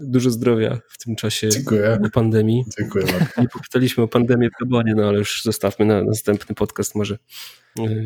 [0.00, 1.98] Dużo zdrowia w tym czasie Dziękuję.
[2.12, 2.64] pandemii.
[2.78, 3.04] Dziękuję
[3.38, 7.18] Nie popytaliśmy o pandemię w Gabonie, no ale już zostawmy na następny podcast może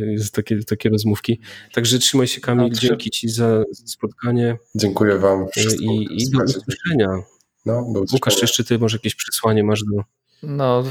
[0.00, 1.40] jest takie, takie rozmówki.
[1.72, 4.56] Także trzymaj się Kamil, no, dzięki Ci za spotkanie.
[4.74, 5.46] Dziękuję Wam.
[5.80, 7.08] I, i do usłyszenia.
[7.66, 10.02] No, do Łukasz, jeszcze Ty może jakieś przesłanie masz do,
[10.42, 10.84] no,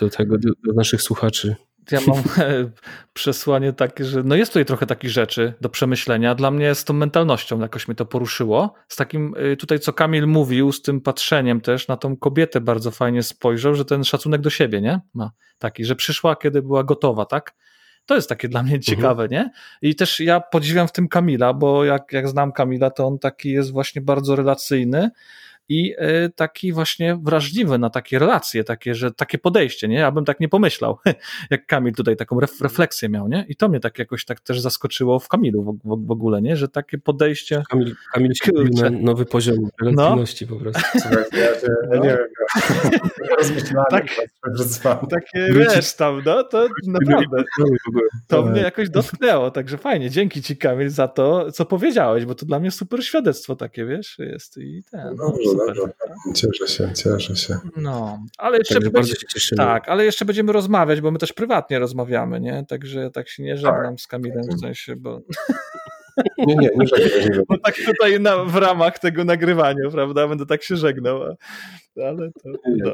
[0.00, 1.56] do tego, do, do naszych słuchaczy
[1.92, 2.22] ja mam
[3.12, 6.34] przesłanie takie, że no jest tutaj trochę takich rzeczy do przemyślenia.
[6.34, 8.74] Dla mnie z tą mentalnością jakoś mnie to poruszyło.
[8.88, 12.90] Z takim y, tutaj, co Kamil mówił, z tym patrzeniem też na tą kobietę bardzo
[12.90, 15.00] fajnie spojrzał, że ten szacunek do siebie, nie?
[15.14, 17.54] Ma taki, że przyszła, kiedy była gotowa, tak?
[18.06, 18.82] To jest takie dla mnie mhm.
[18.82, 19.30] ciekawe, mhm.
[19.30, 19.50] nie?
[19.90, 23.50] I też ja podziwiam w tym Kamila, bo jak, jak znam Kamila, to on taki
[23.50, 25.10] jest właśnie bardzo relacyjny
[25.70, 29.96] i e, taki właśnie wrażliwy na takie relacje, takie, że takie podejście, nie?
[29.96, 30.98] Ja bym tak nie pomyślał,
[31.50, 33.44] jak Kamil tutaj taką refleksję miał, nie?
[33.48, 36.56] I to mnie tak jakoś tak też zaskoczyło w Kamilu w, w, w ogóle, nie?
[36.56, 37.62] Że takie podejście...
[37.70, 38.52] Kamil, Kamil się
[38.82, 40.56] na nowy poziom relacyjności no.
[40.56, 40.82] po prostu.
[40.98, 42.28] Słuchajcie, ja, ja nie wiem,
[43.74, 43.84] no.
[43.90, 44.06] tak,
[45.10, 47.44] takie wiesz tam, no, to naprawdę
[48.28, 52.46] to mnie jakoś dotknęło, także fajnie, dzięki ci Kamil za to, co powiedziałeś, bo to
[52.46, 55.16] dla mnie super świadectwo takie, wiesz, jest i ten.
[55.16, 55.32] No,
[55.68, 55.94] super.
[56.34, 57.58] Cieszę się, cieszę się.
[57.76, 59.14] No, ale jeszcze, będzie,
[59.56, 62.64] tak, ale jeszcze będziemy rozmawiać, bo my też prywatnie rozmawiamy, nie?
[62.68, 64.00] Także tak się nie żegnam tak.
[64.00, 65.20] z Kamilem w sensie, bo...
[66.38, 67.44] Nie, nie, nie żegnam.
[67.48, 70.28] Bo tak tutaj na, w ramach tego nagrywania, prawda?
[70.28, 71.22] Będę tak się żegnał.
[71.96, 72.50] Ale to.
[72.66, 72.92] No.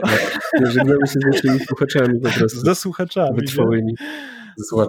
[0.71, 2.61] Żegnamy się z naszymi słuchaczami po prostu.
[2.61, 3.37] Ze słuchaczami.
[3.37, 3.95] Wytrwałymi.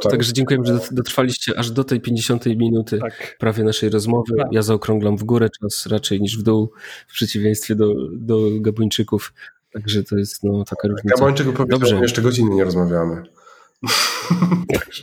[0.09, 3.37] Także dziękujemy, że dotrwaliście aż do tej 50 minuty tak.
[3.39, 4.33] prawie naszej rozmowy.
[4.37, 4.47] Tak.
[4.51, 6.71] Ja zaokrąglam w górę czas raczej niż w dół,
[7.07, 9.33] w przeciwieństwie do, do Gabończyków.
[9.73, 11.15] Także to jest no, taka różnica.
[11.15, 13.23] Gabończyków powiedział, jeszcze godziny nie rozmawiamy.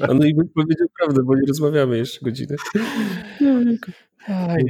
[0.15, 2.57] no i powiedział prawdę, bo nie rozmawiamy jeszcze godziny.
[3.41, 3.61] No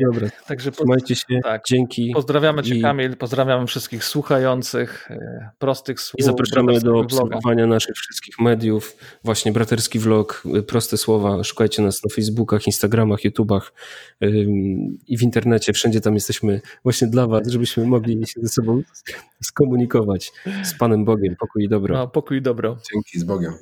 [0.05, 1.62] dobra, Także trzymajcie się, tak.
[1.68, 2.11] dzięki.
[2.14, 6.20] pozdrawiamy Cię I- Kamil, pozdrawiamy wszystkich słuchających, e, prostych słów.
[6.20, 7.24] I zapraszamy do braterskiego vloga.
[7.36, 8.96] obserwowania naszych wszystkich mediów.
[9.24, 11.44] Właśnie braterski vlog, y, proste słowa.
[11.44, 13.72] Szukajcie nas na Facebookach, Instagramach, YouTubach
[15.07, 15.72] i w internecie.
[15.72, 18.82] Wszędzie tam jesteśmy właśnie dla Was, żebyśmy mogli się ze sobą
[19.42, 20.32] skomunikować
[20.62, 21.36] z Panem Bogiem.
[21.36, 21.96] Pokój i dobro.
[21.96, 22.76] No, pokój i dobro.
[22.92, 23.52] Dzięki, z Bogiem.